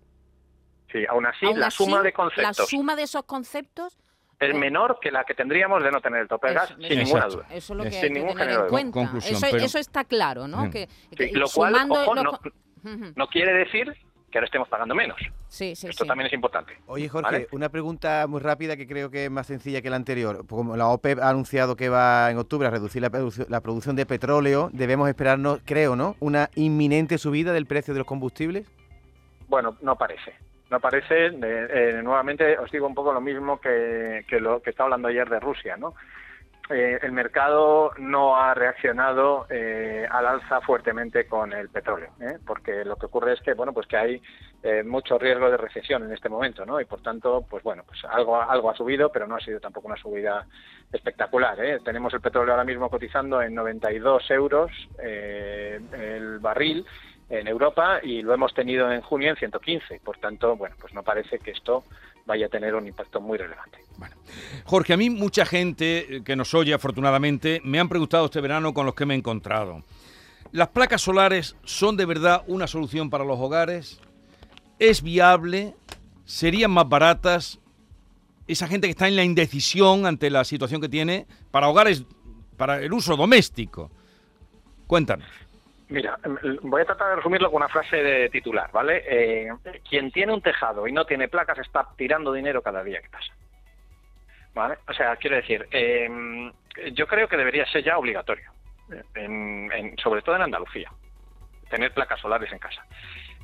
Sí, 0.91 1.05
aún 1.07 1.25
así, 1.25 1.45
la 1.53 1.71
suma 1.71 2.01
de 2.01 2.11
conceptos. 2.11 2.59
La 2.59 2.65
suma 2.65 2.95
de 2.95 3.03
esos 3.03 3.23
conceptos 3.23 3.97
es 4.41 4.55
menor 4.55 4.97
que 4.99 5.11
la 5.11 5.23
que 5.23 5.33
tendríamos 5.33 5.83
de 5.83 5.91
no 5.91 6.01
tener 6.01 6.21
el 6.21 6.27
tope 6.27 6.49
de 6.49 6.53
gas, 6.55 6.75
sin 6.79 6.99
ninguna 6.99 7.27
duda. 7.27 7.45
Eso 7.51 7.73
es 7.73 7.77
lo 7.77 7.83
que 7.83 7.95
hay 7.95 8.01
que 8.01 8.35
tener 8.35 8.59
en 8.59 8.67
cuenta. 8.67 9.13
eso, 9.23 9.77
está 9.77 10.03
claro, 10.03 10.47
¿no? 10.47 10.69
Que, 10.69 10.89
lo 11.33 11.47
cual, 11.47 11.87
no, 13.15 13.27
quiere 13.27 13.53
decir 13.53 13.95
que 14.31 14.37
ahora 14.37 14.45
estemos 14.45 14.67
pagando 14.69 14.95
menos. 14.95 15.19
Sí, 15.47 15.75
sí, 15.75 15.87
Esto 15.87 16.05
también 16.05 16.27
es 16.27 16.33
importante. 16.33 16.73
Oye, 16.87 17.09
Jorge, 17.09 17.47
una 17.51 17.69
pregunta 17.69 18.25
muy 18.27 18.39
rápida 18.39 18.77
que 18.77 18.87
creo 18.87 19.11
que 19.11 19.25
es 19.25 19.31
más 19.31 19.47
sencilla 19.47 19.81
que 19.81 19.89
la 19.89 19.97
anterior. 19.97 20.45
Como 20.47 20.77
la 20.77 20.87
OPEP 20.87 21.19
ha 21.19 21.29
anunciado 21.29 21.75
que 21.75 21.89
va 21.89 22.31
en 22.31 22.37
octubre 22.37 22.67
a 22.67 22.71
reducir 22.71 23.01
la, 23.01 23.11
la 23.49 23.61
producción 23.61 23.95
de 23.95 24.05
petróleo, 24.05 24.69
debemos 24.73 25.09
esperarnos, 25.09 25.59
creo, 25.65 25.95
¿no? 25.95 26.15
Una 26.19 26.49
inminente 26.55 27.17
subida 27.17 27.53
del 27.53 27.65
precio 27.65 27.93
de 27.93 27.99
los 27.99 28.07
combustibles. 28.07 28.71
Bueno, 29.47 29.75
no 29.81 29.97
parece 29.97 30.33
no 30.71 30.79
parece, 30.79 31.25
eh, 31.27 31.99
nuevamente 32.01 32.57
os 32.57 32.71
digo 32.71 32.87
un 32.87 32.95
poco 32.95 33.11
lo 33.11 33.19
mismo 33.19 33.59
que, 33.59 34.23
lo 34.39 34.61
que 34.61 34.69
estaba 34.69 34.85
hablando 34.85 35.09
ayer 35.09 35.29
de 35.29 35.39
Rusia, 35.41 35.75
¿no? 35.75 35.93
Eh, 36.73 36.99
el 37.01 37.12
mercado 37.12 37.91
no 37.97 38.36
ha 38.36 38.53
reaccionado 38.53 39.45
eh, 39.49 40.07
al 40.10 40.25
alza 40.25 40.62
fuertemente 40.62 41.25
con 41.27 41.53
el 41.53 41.69
petróleo, 41.69 42.10
porque 42.45 42.86
lo 42.86 42.95
que 42.95 43.07
ocurre 43.07 43.34
es 43.34 43.41
que 43.41 43.53
bueno 43.53 43.73
pues 43.73 43.88
que 43.88 43.97
hay 43.97 44.21
mucho 44.86 45.17
riesgo 45.17 45.49
de 45.49 45.57
recesión 45.57 46.03
en 46.03 46.12
este 46.12 46.29
momento, 46.29 46.67
¿no? 46.67 46.79
Y 46.79 46.86
por 46.86 47.01
tanto, 47.01 47.43
pues 47.49 47.63
bueno, 47.63 47.84
pues 47.84 47.99
algo 48.05 48.39
algo 48.39 48.69
ha 48.69 48.75
subido, 48.75 49.12
pero 49.12 49.25
no 49.25 49.36
ha 49.36 49.39
sido 49.39 49.60
tampoco 49.60 49.88
una 49.88 49.97
subida 49.97 50.45
espectacular. 50.91 51.57
Tenemos 51.84 52.13
el 52.13 52.21
petróleo 52.21 52.53
ahora 52.53 52.63
mismo 52.63 52.88
cotizando 52.88 53.41
en 53.41 53.55
92 53.55 54.29
euros 54.29 54.71
el 54.99 56.38
barril 56.39 56.86
en 57.31 57.47
Europa 57.47 57.99
y 58.03 58.21
lo 58.21 58.34
hemos 58.34 58.53
tenido 58.53 58.91
en 58.91 59.01
junio 59.01 59.31
en 59.31 59.38
115. 59.38 60.01
Por 60.03 60.17
tanto, 60.17 60.55
bueno, 60.57 60.75
pues 60.79 60.93
no 60.93 61.01
parece 61.01 61.39
que 61.39 61.51
esto 61.51 61.84
vaya 62.25 62.45
a 62.45 62.49
tener 62.49 62.75
un 62.75 62.88
impacto 62.88 63.19
muy 63.19 63.38
relevante. 63.38 63.79
Bueno. 63.97 64.15
Jorge, 64.65 64.93
a 64.93 64.97
mí 64.97 65.10
mucha 65.10 65.45
gente 65.45 66.17
eh, 66.17 66.23
que 66.23 66.36
nos 66.36 66.53
oye 66.53 66.73
afortunadamente 66.73 67.62
me 67.63 67.79
han 67.79 67.89
preguntado 67.89 68.25
este 68.25 68.41
verano 68.41 68.73
con 68.73 68.86
los 68.86 68.95
que 68.95 69.05
me 69.05 69.13
he 69.13 69.17
encontrado. 69.17 69.84
¿Las 70.51 70.69
placas 70.69 71.01
solares 71.01 71.55
son 71.63 71.95
de 71.97 72.05
verdad 72.05 72.43
una 72.47 72.67
solución 72.67 73.10
para 73.10 73.23
los 73.23 73.39
hogares? 73.39 73.99
¿Es 74.79 75.01
viable? 75.01 75.75
¿Serían 76.25 76.71
más 76.71 76.89
baratas? 76.89 77.60
Esa 78.47 78.67
gente 78.67 78.88
que 78.88 78.91
está 78.91 79.07
en 79.07 79.15
la 79.15 79.23
indecisión 79.23 80.05
ante 80.05 80.29
la 80.29 80.43
situación 80.43 80.81
que 80.81 80.89
tiene 80.89 81.25
para 81.51 81.69
hogares, 81.69 82.03
para 82.57 82.81
el 82.81 82.91
uso 82.91 83.15
doméstico. 83.15 83.91
Cuéntanos. 84.88 85.29
Mira, 85.91 86.17
em, 86.23 86.58
voy 86.62 86.82
a 86.82 86.86
tratar 86.86 87.10
de 87.10 87.15
resumirlo 87.17 87.51
con 87.51 87.58
una 87.58 87.67
frase 87.67 87.97
de 87.97 88.30
titular, 88.30 88.71
¿vale? 88.71 89.04
Eh, 89.06 89.49
quien 89.88 90.10
tiene 90.10 90.34
un 90.34 90.41
tejado 90.41 90.88
y 90.88 90.93
no 90.93 91.06
tiene 91.06 91.27
placas 91.27 91.60
está 91.60 91.86
tirando 91.97 92.32
dinero 92.32 92.62
cada 92.62 92.82
día 92.82 93.01
que 93.01 93.10
pasa. 93.10 93.34
¿Vale? 94.54 94.77
O 94.88 94.93
sea, 94.93 95.17
quiero 95.17 95.36
decir, 95.36 95.67
em, 95.69 96.49
yo 96.93 97.08
creo 97.08 97.27
que 97.27 97.36
debería 97.36 97.65
ser 97.65 97.84
ya 97.84 97.97
obligatorio, 97.97 98.51
sobre 100.01 100.21
todo 100.21 100.38
en 100.38 100.41
Andalucía, 100.43 100.89
tener 101.69 101.93
placas 101.93 102.21
solares 102.21 102.51
en 102.54 102.60
casa. 102.60 102.86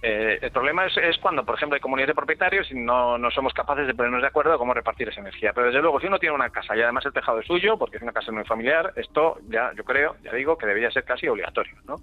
Eh, 0.01 0.37
el 0.41 0.51
problema 0.51 0.85
es, 0.85 1.17
cuando, 1.17 1.43
por 1.43 1.55
ejemplo, 1.55 1.75
hay 1.75 1.81
comunidades 1.81 2.09
de 2.09 2.15
propietarios 2.15 2.69
y 2.71 2.75
no, 2.75 3.17
somos 3.31 3.53
capaces 3.53 3.87
de 3.87 3.93
ponernos 3.93 4.21
de 4.21 4.27
acuerdo 4.27 4.51
de 4.51 4.57
cómo 4.57 4.73
repartir 4.73 5.09
esa 5.09 5.21
energía. 5.21 5.53
Pero 5.53 5.67
desde 5.67 5.81
luego, 5.81 5.99
si 5.99 6.07
uno 6.07 6.19
tiene 6.19 6.35
una 6.35 6.49
casa 6.49 6.75
y 6.75 6.81
además 6.81 7.05
el 7.05 7.13
tejado 7.13 7.39
es 7.39 7.47
suyo, 7.47 7.77
porque 7.77 7.97
es 7.97 8.03
una 8.03 8.13
casa 8.13 8.31
muy 8.31 8.43
familiar, 8.43 8.93
esto 8.95 9.39
ya, 9.49 9.71
yo 9.75 9.83
creo, 9.83 10.15
ya 10.23 10.31
digo, 10.33 10.57
que 10.57 10.67
debería 10.67 10.91
ser 10.91 11.03
casi 11.03 11.27
obligatorio. 11.27 11.73
¿no? 11.85 11.95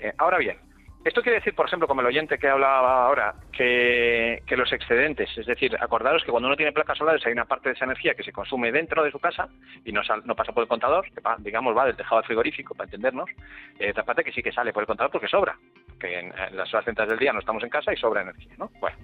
Eh, 0.00 0.12
ahora 0.18 0.38
bien, 0.38 0.58
esto 1.04 1.22
quiere 1.22 1.38
decir, 1.38 1.54
por 1.54 1.66
ejemplo, 1.66 1.86
como 1.86 2.00
el 2.00 2.08
oyente 2.08 2.38
que 2.38 2.48
hablaba 2.48 3.06
ahora, 3.06 3.34
que, 3.52 4.42
los 4.50 4.72
excedentes, 4.72 5.30
es 5.38 5.46
decir, 5.46 5.76
acordaros 5.80 6.24
que 6.24 6.30
cuando 6.32 6.48
uno 6.48 6.56
tiene 6.56 6.72
placas 6.72 6.98
solares 6.98 7.24
hay 7.24 7.32
una 7.32 7.44
parte 7.44 7.68
de 7.68 7.76
esa 7.76 7.84
energía 7.84 8.14
que 8.14 8.24
se 8.24 8.32
consume 8.32 8.72
dentro 8.72 9.04
de 9.04 9.12
su 9.12 9.20
casa 9.20 9.48
y 9.84 9.92
no, 9.92 10.02
no 10.24 10.34
pasa 10.34 10.52
por 10.52 10.62
el 10.64 10.68
contador, 10.68 11.06
que 11.10 11.22
digamos 11.38 11.76
va 11.76 11.86
del 11.86 11.96
tejado 11.96 12.22
frigorífico, 12.24 12.74
para 12.74 12.86
entendernos, 12.86 13.30
y 13.78 13.88
otra 13.88 14.02
parte 14.02 14.24
que 14.24 14.32
sí 14.32 14.42
que 14.42 14.52
sale 14.52 14.72
por 14.72 14.82
el 14.82 14.88
contador 14.88 15.12
porque 15.12 15.28
sobra, 15.28 15.56
que 15.98 16.18
en, 16.18 16.32
las 16.52 16.72
horas 16.72 16.84
centrales 16.84 17.10
del 17.10 17.18
día 17.18 17.32
no 17.32 17.40
estamos 17.40 17.62
en 17.62 17.70
casa 17.70 17.92
y 17.92 17.96
sobra 17.96 18.22
energía, 18.22 18.54
¿no? 18.58 18.70
Bueno, 18.80 18.96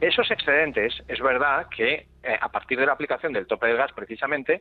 esos 0.00 0.30
excedentes, 0.30 1.02
es 1.08 1.20
verdad 1.20 1.68
que 1.74 2.06
eh, 2.22 2.38
a 2.38 2.50
partir 2.50 2.78
de 2.78 2.86
la 2.86 2.92
aplicación 2.92 3.32
del 3.32 3.46
tope 3.46 3.66
del 3.66 3.78
gas 3.78 3.92
precisamente 3.92 4.60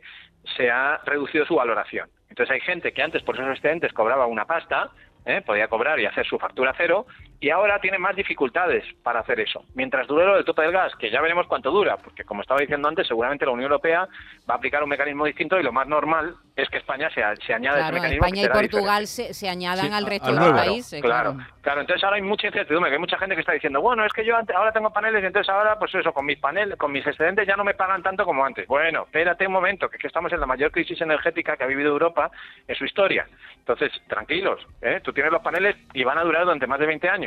se 0.56 0.72
ha 0.72 1.02
reducido 1.06 1.46
su 1.46 1.56
valoración. 1.56 2.10
Entonces 2.30 2.54
hay 2.54 2.62
gente 2.62 2.94
que 2.94 3.02
antes 3.02 3.22
por 3.24 3.36
esos 3.36 3.50
excedentes 3.50 3.92
cobraba 3.92 4.28
una 4.28 4.46
pasta, 4.46 4.92
¿eh? 5.26 5.42
podía 5.46 5.68
cobrar 5.68 6.00
y 6.00 6.06
hacer 6.06 6.26
su 6.26 6.40
factura 6.40 6.74
cero, 6.78 7.06
y 7.40 7.50
ahora 7.50 7.80
tiene 7.80 7.98
más 7.98 8.16
dificultades 8.16 8.84
para 9.04 9.20
hacer 9.20 9.40
eso. 9.40 9.64
Mientras 9.76 10.08
dure 10.08 10.26
lo 10.26 10.36
del 10.36 10.46
tope 10.46 10.62
del 10.64 10.72
gas, 10.72 10.94
que 10.96 11.12
ya 11.12 11.22
veremos 11.22 11.48
cuánto 11.48 11.72
dura, 11.72 11.98
porque 11.98 12.24
como 12.24 12.42
estaba 12.42 12.60
diciendo 12.62 12.88
antes, 12.88 13.08
seguramente 13.08 13.46
la 13.46 13.52
Unión 13.52 13.72
Europea 13.72 14.08
va 14.50 14.54
a 14.56 14.58
aplicar 14.58 14.82
un 14.84 14.90
mecanismo 14.90 15.26
distinto 15.26 15.60
y 15.60 15.64
lo 15.64 15.72
más 15.72 15.88
normal 15.88 16.36
es 16.56 16.70
que 16.70 16.78
España 16.78 17.10
se, 17.10 17.22
se 17.46 17.54
añade 17.54 17.78
claro, 17.80 17.88
ese 17.98 18.02
mecanismo. 18.02 18.26
España 18.26 18.44
y 18.44 18.50
Portugal 18.50 19.08
se, 19.08 19.34
se, 19.34 19.50
añadan 19.50 19.88
Sí, 19.88 19.94
al 19.94 20.06
resto 20.06 20.28
al 20.28 20.36
de 20.36 20.40
los 20.40 20.50
nuevo. 20.52 20.66
países. 20.66 21.02
Claro, 21.02 21.34
Claro. 21.34 21.50
claro, 21.62 21.82
entonces 21.82 22.04
ahora 22.04 22.16
hay 22.16 22.22
mucha 22.22 22.48
incertidumbre, 22.48 22.90
que 22.90 22.96
hay 22.96 23.02
mucha 23.02 23.18
gente 23.18 23.36
que 23.36 23.42
está 23.42 23.52
diciendo, 23.54 23.82
bueno, 23.82 24.06
es 24.06 24.14
que 24.14 24.24
yo 24.26 24.36
antes, 24.38 24.56
ahora 24.56 24.72
tengo 24.72 24.92
paneles 24.92 25.22
y 25.24 25.26
entonces 25.28 25.50
ahora, 25.54 25.78
pues 25.78 25.94
eso, 25.96 26.14
con 26.14 26.26
mis 26.26 26.40
paneles, 26.40 26.78
con 26.78 26.92
mis 26.92 27.06
excedentes 27.06 27.46
ya 27.48 27.56
no 27.58 27.64
me 27.64 27.74
pagan 27.74 28.02
tanto 28.02 28.24
como 28.26 28.46
antes. 28.46 28.68
Bueno, 28.68 29.04
espérate 29.04 29.46
un 29.48 29.54
momento, 29.54 29.90
que 29.90 29.98
es 29.98 30.02
que 30.02 30.08
estamos 30.08 30.32
en 30.32 30.40
la 30.40 30.46
mayor 30.46 30.72
crisis 30.72 31.00
energética 31.02 31.58
que 31.58 31.64
ha 31.64 31.68
vivido 31.68 31.90
Europa 31.90 32.32
en 32.68 32.76
su 32.76 32.86
historia. 32.86 33.28
Entonces, 33.58 33.92
tranquilos, 34.08 34.62
¿eh? 34.82 35.02
tú 35.04 35.12
tienes 35.12 35.32
los 35.32 35.42
paneles 35.42 35.76
y 35.94 36.04
van 36.04 36.18
a 36.18 36.24
durar 36.24 36.44
durante 36.44 36.68
más 36.68 36.80
de 36.80 36.86
20 36.86 37.10
años. 37.10 37.25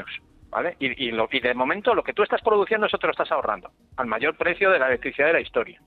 ¿Vale? 0.51 0.77
Y, 0.79 1.09
y, 1.09 1.11
lo- 1.11 1.29
y 1.31 1.41
de 1.41 1.53
momento 1.55 1.95
lo 1.95 2.03
que 2.03 2.15
tú 2.15 2.23
estás 2.23 2.41
produciendo, 2.41 2.87
eso 2.87 2.97
te 2.99 3.07
lo 3.07 3.11
estás 3.11 3.31
ahorrando, 3.31 3.71
al 3.97 4.07
mayor 4.07 4.35
precio 4.37 4.71
de 4.71 4.79
la 4.79 4.87
electricidad 4.89 5.27
de 5.27 5.33
la 5.35 5.41
historia. 5.41 5.81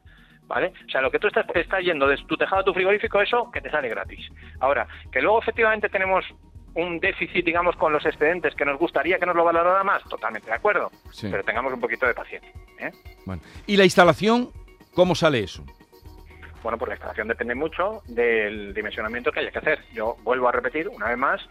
¿Vale? 0.47 0.73
O 0.85 0.89
sea, 0.89 1.01
lo 1.01 1.09
que 1.09 1.17
tú 1.19 1.27
estás, 1.27 1.45
estás 1.55 1.81
yendo 1.81 2.07
de 2.07 2.17
tu 2.27 2.35
tejado 2.35 2.61
a 2.61 2.65
tu 2.65 2.73
frigorífico, 2.73 3.21
eso 3.21 3.49
que 3.51 3.61
te 3.61 3.69
sale 3.71 3.87
gratis. 3.89 4.27
Ahora, 4.59 4.85
que 5.11 5.21
luego 5.21 5.39
efectivamente 5.39 5.87
tenemos 5.87 6.25
un 6.75 6.99
déficit, 6.99 7.45
digamos, 7.45 7.75
con 7.77 7.91
los 7.93 8.05
excedentes 8.05 8.53
que 8.55 8.65
nos 8.65 8.77
gustaría 8.77 9.17
que 9.17 9.25
nos 9.25 9.35
lo 9.35 9.43
valorara 9.45 9.83
más, 9.83 10.03
totalmente 10.03 10.47
de 10.47 10.53
acuerdo. 10.55 10.91
Sí. 11.11 11.27
Pero 11.31 11.43
tengamos 11.43 11.71
un 11.73 11.79
poquito 11.79 12.05
de 12.05 12.13
paciencia. 12.13 12.51
¿eh? 12.79 12.91
Bueno. 13.25 13.41
¿Y 13.65 13.77
la 13.77 13.83
instalación, 13.85 14.49
cómo 14.93 15.15
sale 15.15 15.39
eso? 15.39 15.65
Bueno, 16.63 16.77
pues 16.77 16.89
la 16.89 16.95
instalación 16.95 17.27
depende 17.29 17.55
mucho 17.55 18.01
del 18.07 18.73
dimensionamiento 18.73 19.31
que 19.31 19.39
haya 19.39 19.51
que 19.51 19.57
hacer. 19.59 19.79
Yo 19.93 20.17
vuelvo 20.23 20.47
a 20.49 20.51
repetir 20.51 20.87
una 20.89 21.07
vez 21.07 21.17
más 21.17 21.41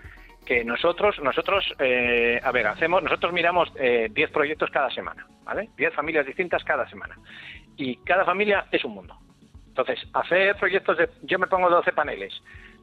que 0.47 0.65
nosotros, 0.65 1.19
nosotros, 1.21 1.65
eh, 1.79 2.41
a 2.43 2.51
ver, 2.53 2.67
hacemos, 2.67 3.03
nosotros 3.03 3.33
miramos 3.33 3.71
eh, 3.77 4.09
10 4.11 4.31
proyectos 4.31 4.71
cada 4.71 4.91
semana, 4.91 5.27
¿vale? 5.45 5.69
10 5.77 5.95
familias 5.95 6.27
distintas 6.27 6.65
cada 6.65 6.89
semana. 6.89 7.17
Y 7.77 7.97
cada 8.05 8.25
familia 8.25 8.67
es 8.73 8.85
un 8.85 8.95
mundo. 8.95 9.17
Entonces, 9.69 9.99
hacer 10.13 10.57
proyectos 10.57 10.99
de, 10.99 11.09
yo 11.23 11.39
me 11.39 11.47
pongo 11.47 11.71
12 11.71 11.93
paneles, 11.93 12.33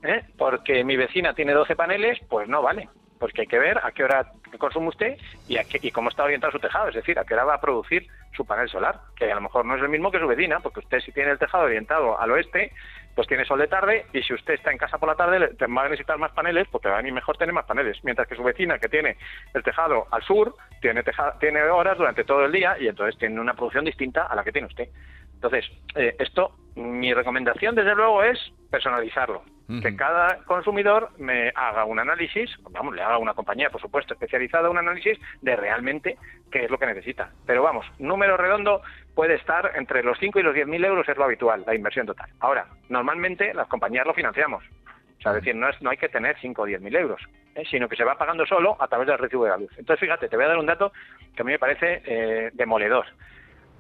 ¿eh? 0.03 0.23
porque 0.37 0.83
mi 0.83 0.95
vecina 0.95 1.33
tiene 1.33 1.51
12 1.53 1.75
paneles, 1.75 2.19
pues 2.29 2.47
no 2.47 2.61
vale. 2.61 2.89
Porque 3.19 3.41
hay 3.41 3.47
que 3.47 3.57
ver 3.59 3.79
a 3.83 3.91
qué 3.91 4.03
hora 4.03 4.31
consume 4.59 4.89
usted 4.89 5.17
y, 5.47 5.57
a 5.57 5.63
qué- 5.63 5.79
y 5.81 5.91
cómo 5.91 6.09
está 6.09 6.23
orientado 6.23 6.51
su 6.51 6.59
tejado, 6.59 6.87
es 6.89 6.95
decir, 6.95 7.17
a 7.17 7.25
qué 7.25 7.33
hora 7.33 7.45
va 7.45 7.55
a 7.55 7.61
producir 7.61 8.05
su 8.35 8.45
panel 8.45 8.69
solar, 8.69 8.99
que 9.15 9.31
a 9.31 9.35
lo 9.35 9.41
mejor 9.41 9.65
no 9.65 9.75
es 9.75 9.81
el 9.81 9.89
mismo 9.89 10.11
que 10.11 10.19
su 10.19 10.27
vecina, 10.27 10.59
porque 10.59 10.79
usted 10.81 10.99
si 10.99 11.11
tiene 11.11 11.31
el 11.31 11.39
tejado 11.39 11.63
orientado 11.65 12.19
al 12.19 12.29
oeste, 12.31 12.71
pues 13.17 13.27
tiene 13.27 13.45
sol 13.45 13.57
de 13.57 13.67
tarde 13.67 14.05
y 14.13 14.21
si 14.21 14.31
usted 14.31 14.53
está 14.53 14.71
en 14.71 14.77
casa 14.77 14.99
por 14.99 15.09
la 15.09 15.15
tarde 15.15 15.39
le- 15.39 15.47
va 15.67 15.81
a 15.81 15.89
necesitar 15.89 16.19
más 16.19 16.31
paneles 16.33 16.67
porque 16.71 16.87
va 16.87 16.93
a 16.93 16.97
venir 16.97 17.13
mejor 17.13 17.35
tener 17.35 17.51
más 17.51 17.65
paneles, 17.65 17.97
mientras 18.03 18.27
que 18.27 18.35
su 18.35 18.43
vecina 18.43 18.77
que 18.77 18.89
tiene 18.89 19.17
el 19.55 19.63
tejado 19.63 20.05
al 20.11 20.21
sur 20.21 20.53
tiene, 20.81 21.01
teja- 21.01 21.35
tiene 21.39 21.63
horas 21.63 21.97
durante 21.97 22.23
todo 22.23 22.45
el 22.45 22.51
día 22.51 22.77
y 22.79 22.87
entonces 22.87 23.17
tiene 23.17 23.41
una 23.41 23.55
producción 23.55 23.85
distinta 23.85 24.27
a 24.27 24.35
la 24.35 24.43
que 24.43 24.51
tiene 24.51 24.67
usted. 24.67 24.89
Entonces, 25.33 25.65
eh, 25.95 26.15
esto, 26.19 26.55
mi 26.75 27.11
recomendación 27.11 27.73
desde 27.73 27.95
luego 27.95 28.21
es 28.21 28.37
personalizarlo. 28.69 29.41
Que 29.81 29.95
cada 29.95 30.43
consumidor 30.45 31.09
me 31.17 31.51
haga 31.55 31.85
un 31.85 31.99
análisis, 31.99 32.49
vamos, 32.69 32.95
le 32.95 33.01
haga 33.01 33.17
una 33.17 33.33
compañía, 33.33 33.71
por 33.71 33.81
supuesto, 33.81 34.13
especializada, 34.13 34.69
un 34.69 34.77
análisis 34.77 35.17
de 35.41 35.55
realmente 35.55 36.17
qué 36.51 36.65
es 36.65 36.69
lo 36.71 36.77
que 36.77 36.85
necesita. 36.85 37.31
Pero 37.47 37.63
vamos, 37.63 37.85
número 37.99 38.37
redondo 38.37 38.81
puede 39.17 39.33
estar 39.33 39.71
entre 39.73 40.03
los 40.03 40.15
5 40.19 40.39
y 40.39 40.43
los 40.43 40.53
10 40.53 40.67
mil 40.67 40.85
euros, 40.85 41.09
es 41.09 41.17
lo 41.17 41.23
habitual, 41.23 41.63
la 41.65 41.73
inversión 41.73 42.05
total. 42.05 42.29
Ahora, 42.39 42.67
normalmente 42.87 43.51
las 43.51 43.67
compañías 43.67 44.05
lo 44.05 44.13
financiamos. 44.13 44.63
O 44.63 45.21
sea, 45.23 45.31
es 45.31 45.37
decir, 45.37 45.55
no, 45.55 45.67
es, 45.67 45.81
no 45.81 45.89
hay 45.89 45.97
que 45.97 46.07
tener 46.07 46.37
5 46.39 46.61
o 46.61 46.65
10 46.65 46.81
mil 46.81 46.95
euros, 46.95 47.19
¿eh? 47.55 47.63
sino 47.67 47.89
que 47.89 47.95
se 47.95 48.03
va 48.03 48.15
pagando 48.15 48.45
solo 48.45 48.77
a 48.79 48.87
través 48.87 49.07
del 49.07 49.17
recibo 49.17 49.45
de 49.45 49.49
la 49.49 49.57
luz. 49.57 49.71
Entonces, 49.75 50.01
fíjate, 50.01 50.29
te 50.29 50.35
voy 50.35 50.45
a 50.45 50.49
dar 50.49 50.59
un 50.59 50.67
dato 50.67 50.93
que 51.35 51.41
a 51.41 51.45
mí 51.45 51.51
me 51.51 51.57
parece 51.57 52.03
eh, 52.05 52.51
demoledor. 52.53 53.07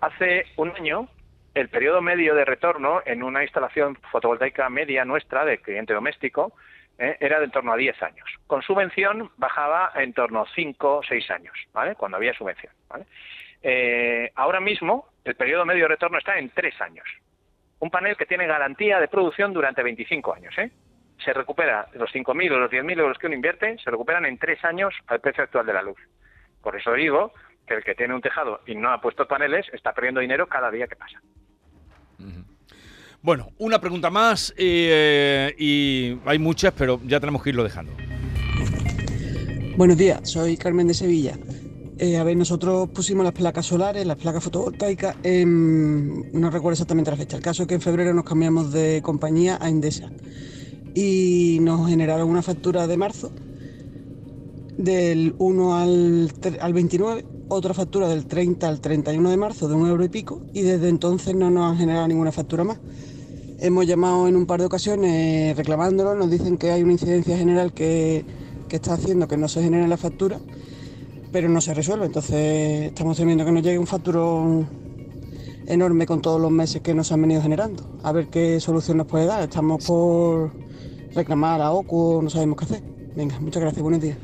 Hace 0.01 0.45
un 0.55 0.71
año, 0.71 1.07
el 1.53 1.69
periodo 1.69 2.01
medio 2.01 2.33
de 2.33 2.43
retorno 2.43 3.03
en 3.05 3.21
una 3.21 3.43
instalación 3.43 3.95
fotovoltaica 4.11 4.67
media 4.71 5.05
nuestra 5.05 5.45
de 5.45 5.59
cliente 5.59 5.93
doméstico 5.93 6.53
eh, 6.97 7.15
era 7.19 7.37
de 7.37 7.45
en 7.45 7.51
torno 7.51 7.73
a 7.73 7.77
10 7.77 8.01
años. 8.01 8.27
Con 8.47 8.63
subvención 8.63 9.29
bajaba 9.37 9.91
en 9.97 10.13
torno 10.13 10.41
a 10.41 10.47
5 10.55 10.97
o 10.97 11.03
6 11.03 11.29
años, 11.29 11.53
¿vale? 11.73 11.93
Cuando 11.93 12.17
había 12.17 12.33
subvención, 12.33 12.73
¿vale? 12.89 13.05
Eh, 13.63 14.31
ahora 14.35 14.59
mismo, 14.59 15.07
el 15.27 15.35
periodo 15.35 15.65
medio 15.65 15.83
de 15.83 15.89
retorno 15.89 16.17
está 16.17 16.37
en 16.37 16.49
3 16.49 16.81
años. 16.81 17.05
Un 17.79 17.91
panel 17.91 18.17
que 18.17 18.25
tiene 18.25 18.47
garantía 18.47 18.99
de 18.99 19.07
producción 19.07 19.53
durante 19.53 19.83
25 19.83 20.33
años, 20.33 20.57
¿eh? 20.57 20.71
Se 21.23 21.33
recupera 21.33 21.87
los 21.93 22.11
5.000 22.11 22.51
o 22.51 22.59
los 22.59 22.71
10.000 22.71 22.99
euros 22.99 23.17
que 23.17 23.27
uno 23.27 23.35
invierte, 23.35 23.77
se 23.83 23.91
recuperan 23.91 24.25
en 24.25 24.37
3 24.37 24.63
años 24.65 24.93
al 25.07 25.19
precio 25.19 25.43
actual 25.43 25.65
de 25.65 25.73
la 25.73 25.81
luz. 25.81 25.97
Por 26.61 26.75
eso 26.75 26.93
digo 26.93 27.33
que 27.67 27.75
el 27.75 27.83
que 27.83 27.95
tiene 27.95 28.13
un 28.13 28.21
tejado 28.21 28.61
y 28.65 28.75
no 28.75 28.91
ha 28.91 29.01
puesto 29.01 29.27
paneles 29.27 29.65
está 29.73 29.93
perdiendo 29.93 30.21
dinero 30.21 30.47
cada 30.47 30.71
día 30.71 30.87
que 30.87 30.95
pasa. 30.95 31.21
Bueno, 33.21 33.49
una 33.57 33.81
pregunta 33.81 34.09
más 34.09 34.53
eh, 34.57 35.53
y 35.57 36.17
hay 36.25 36.39
muchas, 36.39 36.71
pero 36.73 37.01
ya 37.03 37.19
tenemos 37.19 37.43
que 37.43 37.49
irlo 37.49 37.63
dejando. 37.63 37.91
Buenos 39.75 39.97
días, 39.97 40.29
soy 40.29 40.55
Carmen 40.55 40.87
de 40.87 40.93
Sevilla. 40.93 41.33
Eh, 41.99 42.17
a 42.17 42.23
ver, 42.23 42.37
nosotros 42.37 42.89
pusimos 42.89 43.23
las 43.23 43.33
placas 43.33 43.65
solares, 43.65 44.05
las 44.05 44.17
placas 44.17 44.43
fotovoltaicas, 44.43 45.15
en- 45.23 46.31
no 46.39 46.51
recuerdo 46.51 46.73
exactamente 46.73 47.09
la 47.09 47.17
fecha. 47.17 47.37
El 47.37 47.43
caso 47.43 47.63
es 47.63 47.67
que 47.67 47.73
en 47.75 47.81
febrero 47.81 48.13
nos 48.13 48.23
cambiamos 48.23 48.71
de 48.71 49.01
compañía 49.03 49.57
a 49.59 49.67
Endesa 49.69 50.11
y 50.93 51.57
nos 51.61 51.87
generaron 51.89 52.29
una 52.29 52.43
factura 52.43 52.85
de 52.85 52.97
marzo 52.97 53.31
del 54.77 55.33
1 55.39 55.75
al, 55.75 56.31
tre- 56.39 56.59
al 56.61 56.73
29, 56.73 57.25
otra 57.49 57.73
factura 57.73 58.07
del 58.07 58.27
30 58.27 58.67
al 58.67 58.79
31 58.79 59.31
de 59.31 59.37
marzo 59.37 59.67
de 59.67 59.73
un 59.73 59.87
euro 59.87 60.03
y 60.05 60.09
pico 60.09 60.41
y 60.53 60.61
desde 60.61 60.89
entonces 60.89 61.33
no 61.33 61.49
nos 61.49 61.71
han 61.71 61.77
generado 61.77 62.07
ninguna 62.07 62.31
factura 62.31 62.63
más. 62.63 62.77
Hemos 63.59 63.87
llamado 63.87 64.27
en 64.27 64.35
un 64.35 64.45
par 64.45 64.59
de 64.59 64.67
ocasiones 64.67 65.57
reclamándolo, 65.57 66.13
nos 66.13 66.29
dicen 66.29 66.57
que 66.57 66.69
hay 66.69 66.83
una 66.83 66.91
incidencia 66.91 67.35
general 67.35 67.73
que, 67.73 68.23
que 68.69 68.75
está 68.75 68.93
haciendo 68.93 69.27
que 69.27 69.35
no 69.37 69.47
se 69.47 69.63
genere 69.63 69.87
la 69.87 69.97
factura, 69.97 70.39
pero 71.31 71.49
no 71.49 71.61
se 71.61 71.73
resuelve. 71.73 72.05
Entonces 72.05 72.87
estamos 72.87 73.17
temiendo 73.17 73.45
que 73.45 73.51
nos 73.51 73.63
llegue 73.63 73.79
un 73.79 73.87
facturón 73.87 74.67
enorme 75.67 76.05
con 76.05 76.21
todos 76.21 76.39
los 76.41 76.51
meses 76.51 76.81
que 76.81 76.93
nos 76.93 77.11
han 77.11 77.21
venido 77.21 77.41
generando. 77.41 77.83
A 78.03 78.11
ver 78.11 78.27
qué 78.27 78.59
solución 78.59 78.97
nos 78.97 79.07
puede 79.07 79.25
dar. 79.25 79.43
Estamos 79.43 79.85
por 79.85 80.51
reclamar 81.13 81.61
a 81.61 81.71
OCU, 81.71 82.21
no 82.23 82.29
sabemos 82.29 82.57
qué 82.57 82.65
hacer. 82.65 82.81
Venga, 83.15 83.39
muchas 83.39 83.61
gracias, 83.61 83.81
buenos 83.81 84.01
días. 84.01 84.17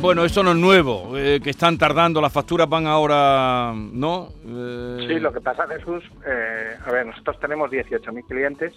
Bueno, 0.00 0.24
esto 0.24 0.42
no 0.42 0.52
es 0.52 0.56
nuevo, 0.56 1.18
eh, 1.18 1.40
que 1.42 1.50
están 1.50 1.76
tardando, 1.76 2.22
las 2.22 2.32
facturas 2.32 2.66
van 2.66 2.86
ahora, 2.86 3.74
¿no? 3.74 4.28
Eh, 4.46 5.04
Sí, 5.06 5.18
lo 5.20 5.30
que 5.30 5.42
pasa, 5.42 5.66
Jesús, 5.68 6.02
eh, 6.26 6.74
a 6.86 6.90
ver, 6.90 7.04
nosotros 7.04 7.38
tenemos 7.38 7.70
18.000 7.70 8.24
clientes 8.26 8.72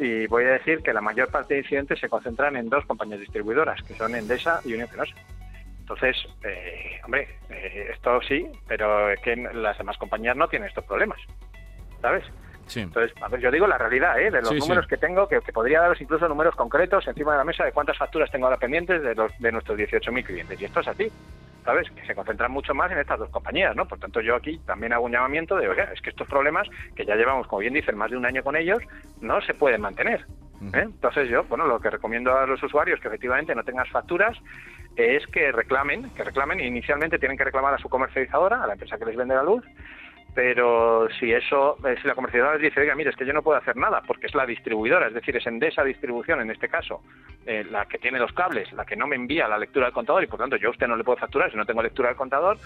y 0.00 0.26
voy 0.26 0.44
a 0.44 0.52
decir 0.52 0.82
que 0.82 0.92
la 0.92 1.00
mayor 1.00 1.28
parte 1.30 1.54
de 1.54 1.60
incidentes 1.60 2.00
se 2.00 2.08
concentran 2.08 2.56
en 2.56 2.68
dos 2.70 2.84
compañías 2.86 3.20
distribuidoras, 3.20 3.82
que 3.82 3.94
son 3.94 4.14
Endesa 4.14 4.60
y 4.64 4.72
Unión 4.72 4.88
Fenosa. 4.88 5.14
Entonces, 5.80 6.16
eh, 6.42 7.00
hombre, 7.04 7.28
eh, 7.50 7.90
esto 7.92 8.20
sí, 8.22 8.46
pero 8.66 9.10
es 9.10 9.20
que 9.20 9.36
las 9.36 9.76
demás 9.76 9.98
compañías 9.98 10.36
no 10.36 10.48
tienen 10.48 10.68
estos 10.68 10.84
problemas, 10.84 11.18
¿sabes? 12.00 12.24
Sí. 12.66 12.80
Entonces, 12.80 13.12
a 13.20 13.28
ver, 13.28 13.40
yo 13.40 13.50
digo 13.50 13.66
la 13.66 13.76
realidad, 13.76 14.18
¿eh? 14.20 14.30
De 14.30 14.40
los 14.40 14.48
Sí, 14.50 14.58
números 14.60 14.84
sí. 14.84 14.90
que 14.90 14.96
tengo, 14.96 15.28
que, 15.28 15.40
que 15.40 15.52
podría 15.52 15.80
daros 15.80 16.00
incluso 16.00 16.28
números 16.28 16.54
concretos 16.54 17.06
encima 17.08 17.32
de 17.32 17.38
la 17.38 17.44
mesa 17.44 17.64
de 17.64 17.72
cuántas 17.72 17.98
facturas 17.98 18.30
tengo 18.30 18.46
ahora 18.46 18.58
pendientes 18.58 19.02
de, 19.02 19.14
los, 19.14 19.36
de 19.38 19.52
nuestros 19.52 19.76
18.000 19.76 20.24
clientes. 20.24 20.60
Y 20.60 20.64
esto 20.64 20.80
es 20.80 20.88
así, 20.88 21.10
¿sabes? 21.64 21.90
Que 21.90 22.06
se 22.06 22.14
concentran 22.14 22.50
mucho 22.50 22.74
más 22.74 22.90
en 22.90 22.98
estas 22.98 23.18
dos 23.18 23.30
compañías, 23.30 23.74
¿no? 23.76 23.86
Por 23.86 23.98
tanto, 23.98 24.20
yo 24.20 24.36
aquí 24.36 24.58
también 24.66 24.92
hago 24.92 25.06
un 25.06 25.12
llamamiento 25.12 25.56
de, 25.56 25.68
oiga, 25.68 25.84
es 25.92 26.00
que 26.00 26.10
estos 26.10 26.28
problemas, 26.28 26.68
que 26.94 27.04
ya 27.04 27.16
llevamos, 27.16 27.46
como 27.46 27.60
bien 27.60 27.74
dicen, 27.74 27.96
más 27.96 28.10
de 28.10 28.16
un 28.16 28.26
año 28.26 28.42
con 28.42 28.56
ellos, 28.56 28.82
no 29.20 29.40
se 29.42 29.54
pueden 29.54 29.80
mantener. 29.80 30.24
¿eh? 30.74 30.82
Entonces 30.82 31.28
yo, 31.28 31.44
bueno, 31.44 31.66
lo 31.66 31.80
que 31.80 31.90
recomiendo 31.90 32.36
a 32.36 32.46
los 32.46 32.62
usuarios 32.62 33.00
que 33.00 33.08
efectivamente 33.08 33.54
no 33.54 33.64
tengas 33.64 33.88
facturas 33.88 34.36
es 34.96 35.26
que 35.28 35.52
reclamen, 35.52 36.10
que 36.10 36.24
reclamen, 36.24 36.60
inicialmente 36.60 37.18
tienen 37.18 37.38
que 37.38 37.44
reclamar 37.44 37.74
a 37.74 37.78
su 37.78 37.88
comercializadora, 37.88 38.62
a 38.62 38.66
la 38.66 38.74
empresa 38.74 38.98
que 38.98 39.06
les 39.06 39.16
vende 39.16 39.34
la 39.34 39.42
luz, 39.42 39.64
pero 40.34 41.08
si 41.18 41.32
eso, 41.32 41.76
eh, 41.86 41.96
si 42.00 42.06
la 42.06 42.14
comercializadora 42.14 42.58
les 42.58 42.70
dice, 42.70 42.80
oiga, 42.80 42.94
mire, 42.94 43.10
es 43.10 43.16
que 43.16 43.26
yo 43.26 43.32
no 43.32 43.42
puedo 43.42 43.58
hacer 43.58 43.76
nada, 43.76 44.02
porque 44.06 44.26
es 44.26 44.34
la 44.34 44.46
distribuidora, 44.46 45.08
es 45.08 45.14
decir, 45.14 45.36
es 45.36 45.46
Endesa 45.46 45.82
Distribución 45.82 46.40
en 46.40 46.50
este 46.50 46.68
caso, 46.68 47.02
eh, 47.46 47.64
la 47.68 47.86
que 47.86 47.98
tiene 47.98 48.18
los 48.18 48.32
cables, 48.32 48.72
la 48.72 48.84
que 48.84 48.96
no 48.96 49.06
me 49.06 49.16
envía 49.16 49.48
la 49.48 49.58
lectura 49.58 49.86
del 49.86 49.94
contador 49.94 50.22
y 50.22 50.26
por 50.26 50.38
tanto 50.38 50.56
yo 50.56 50.68
a 50.68 50.70
usted 50.70 50.86
no 50.86 50.96
le 50.96 51.04
puedo 51.04 51.18
facturar 51.18 51.50
si 51.50 51.56
no 51.56 51.66
tengo 51.66 51.82
lectura 51.82 52.08
del 52.08 52.16
contador, 52.16 52.58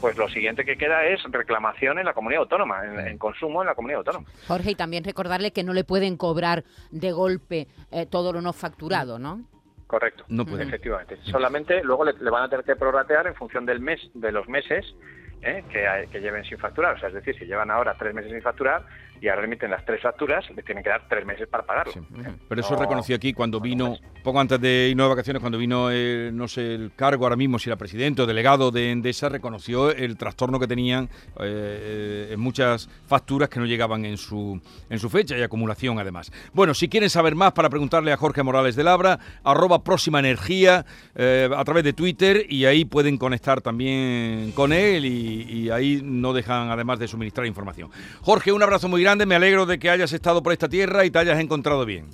pues 0.00 0.16
lo 0.16 0.28
siguiente 0.28 0.64
que 0.64 0.76
queda 0.76 1.04
es 1.04 1.22
reclamación 1.30 1.98
en 1.98 2.06
la 2.06 2.14
comunidad 2.14 2.42
autónoma, 2.42 2.84
en, 2.84 3.00
en 3.00 3.18
consumo 3.18 3.62
en 3.62 3.66
la 3.66 3.74
comunidad 3.74 3.98
autónoma. 3.98 4.26
Jorge, 4.46 4.70
y 4.70 4.74
también 4.74 5.04
recordarle 5.04 5.52
que 5.52 5.62
no 5.62 5.72
le 5.72 5.84
pueden 5.84 6.16
cobrar 6.16 6.64
de 6.90 7.12
golpe 7.12 7.68
eh, 7.90 8.06
todo 8.06 8.32
lo 8.32 8.40
no 8.40 8.52
facturado, 8.52 9.18
¿no? 9.18 9.42
Correcto. 9.86 10.24
No 10.28 10.46
pueden. 10.46 10.68
Efectivamente. 10.68 11.18
Solamente 11.24 11.82
luego 11.82 12.04
le, 12.04 12.12
le 12.12 12.30
van 12.30 12.44
a 12.44 12.48
tener 12.48 12.64
que 12.64 12.76
prorratear 12.76 13.26
en 13.26 13.34
función 13.34 13.66
del 13.66 13.80
mes, 13.80 14.00
de 14.14 14.30
los 14.30 14.48
meses 14.48 14.94
¿eh? 15.42 15.64
que, 15.68 16.08
que 16.10 16.20
lleven 16.20 16.44
sin 16.44 16.58
facturar. 16.58 16.96
O 16.96 16.98
sea, 16.98 17.08
es 17.08 17.14
decir, 17.14 17.36
si 17.38 17.46
llevan 17.46 17.70
ahora 17.70 17.96
tres 17.98 18.14
meses 18.14 18.30
sin 18.30 18.42
facturar, 18.42 18.84
y 19.20 19.28
ahora 19.28 19.42
remiten 19.42 19.70
las 19.70 19.84
tres 19.84 20.00
facturas, 20.02 20.44
le 20.54 20.62
tienen 20.62 20.82
que 20.82 20.90
dar 20.90 21.06
tres 21.08 21.26
meses 21.26 21.46
para 21.48 21.64
pagarlo. 21.64 21.92
Sí. 21.92 22.00
¿eh? 22.24 22.32
Pero 22.48 22.60
eso 22.60 22.74
No- 22.74 22.80
reconoció 22.80 23.16
aquí 23.16 23.32
cuando 23.32 23.58
no, 23.58 23.62
vino, 23.64 23.96
poco 24.24 24.40
antes 24.40 24.60
de 24.60 24.88
irnos 24.90 25.04
de 25.06 25.08
vacaciones, 25.10 25.40
cuando 25.40 25.58
vino, 25.58 25.90
el, 25.90 26.34
no 26.34 26.48
sé, 26.48 26.74
el 26.74 26.92
cargo 26.96 27.24
ahora 27.24 27.36
mismo, 27.36 27.58
si 27.58 27.68
era 27.68 27.76
presidente 27.76 28.22
o 28.22 28.26
delegado 28.26 28.70
de 28.70 28.90
Endesa, 28.92 29.28
reconoció 29.28 29.90
el 29.90 30.16
trastorno 30.16 30.58
que 30.58 30.66
tenían 30.66 31.04
eh, 31.04 31.08
eh, 31.40 32.28
en 32.32 32.40
muchas 32.40 32.88
facturas 33.06 33.48
que 33.48 33.60
no 33.60 33.66
llegaban 33.66 34.04
en 34.04 34.16
su, 34.16 34.60
en 34.88 34.98
su 34.98 35.10
fecha 35.10 35.36
y 35.36 35.42
acumulación 35.42 35.98
además. 35.98 36.32
Bueno, 36.52 36.72
si 36.74 36.88
quieren 36.88 37.10
saber 37.10 37.34
más 37.34 37.52
para 37.52 37.68
preguntarle 37.68 38.12
a 38.12 38.16
Jorge 38.16 38.42
Morales 38.42 38.74
de 38.76 38.84
Labra, 38.84 39.18
arroba 39.44 39.84
próxima 39.84 40.18
energía 40.18 40.86
eh, 41.14 41.48
a 41.54 41.64
través 41.64 41.84
de 41.84 41.92
Twitter 41.92 42.46
y 42.48 42.64
ahí 42.64 42.84
pueden 42.84 43.18
conectar 43.18 43.60
también 43.60 44.52
con 44.52 44.72
él 44.72 45.04
y, 45.04 45.42
y 45.42 45.70
ahí 45.70 46.00
no 46.02 46.32
dejan 46.32 46.70
además 46.70 46.98
de 46.98 47.08
suministrar 47.08 47.46
información. 47.46 47.90
Jorge, 48.22 48.52
un 48.52 48.62
abrazo 48.62 48.88
muy 48.88 49.00
grande, 49.10 49.26
me 49.26 49.34
alegro 49.34 49.66
de 49.66 49.78
que 49.78 49.90
hayas 49.90 50.12
estado 50.12 50.40
por 50.42 50.52
esta 50.52 50.68
tierra 50.68 51.04
y 51.04 51.10
te 51.10 51.18
hayas 51.18 51.40
encontrado 51.40 51.84
bien. 51.84 52.06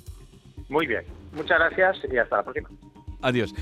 Muy 0.67 0.87
bien. 0.87 1.03
Muchas 1.33 1.59
gracias 1.59 1.97
y 2.11 2.17
hasta 2.17 2.37
la 2.37 2.43
próxima. 2.43 2.69
Adiós. 3.21 3.53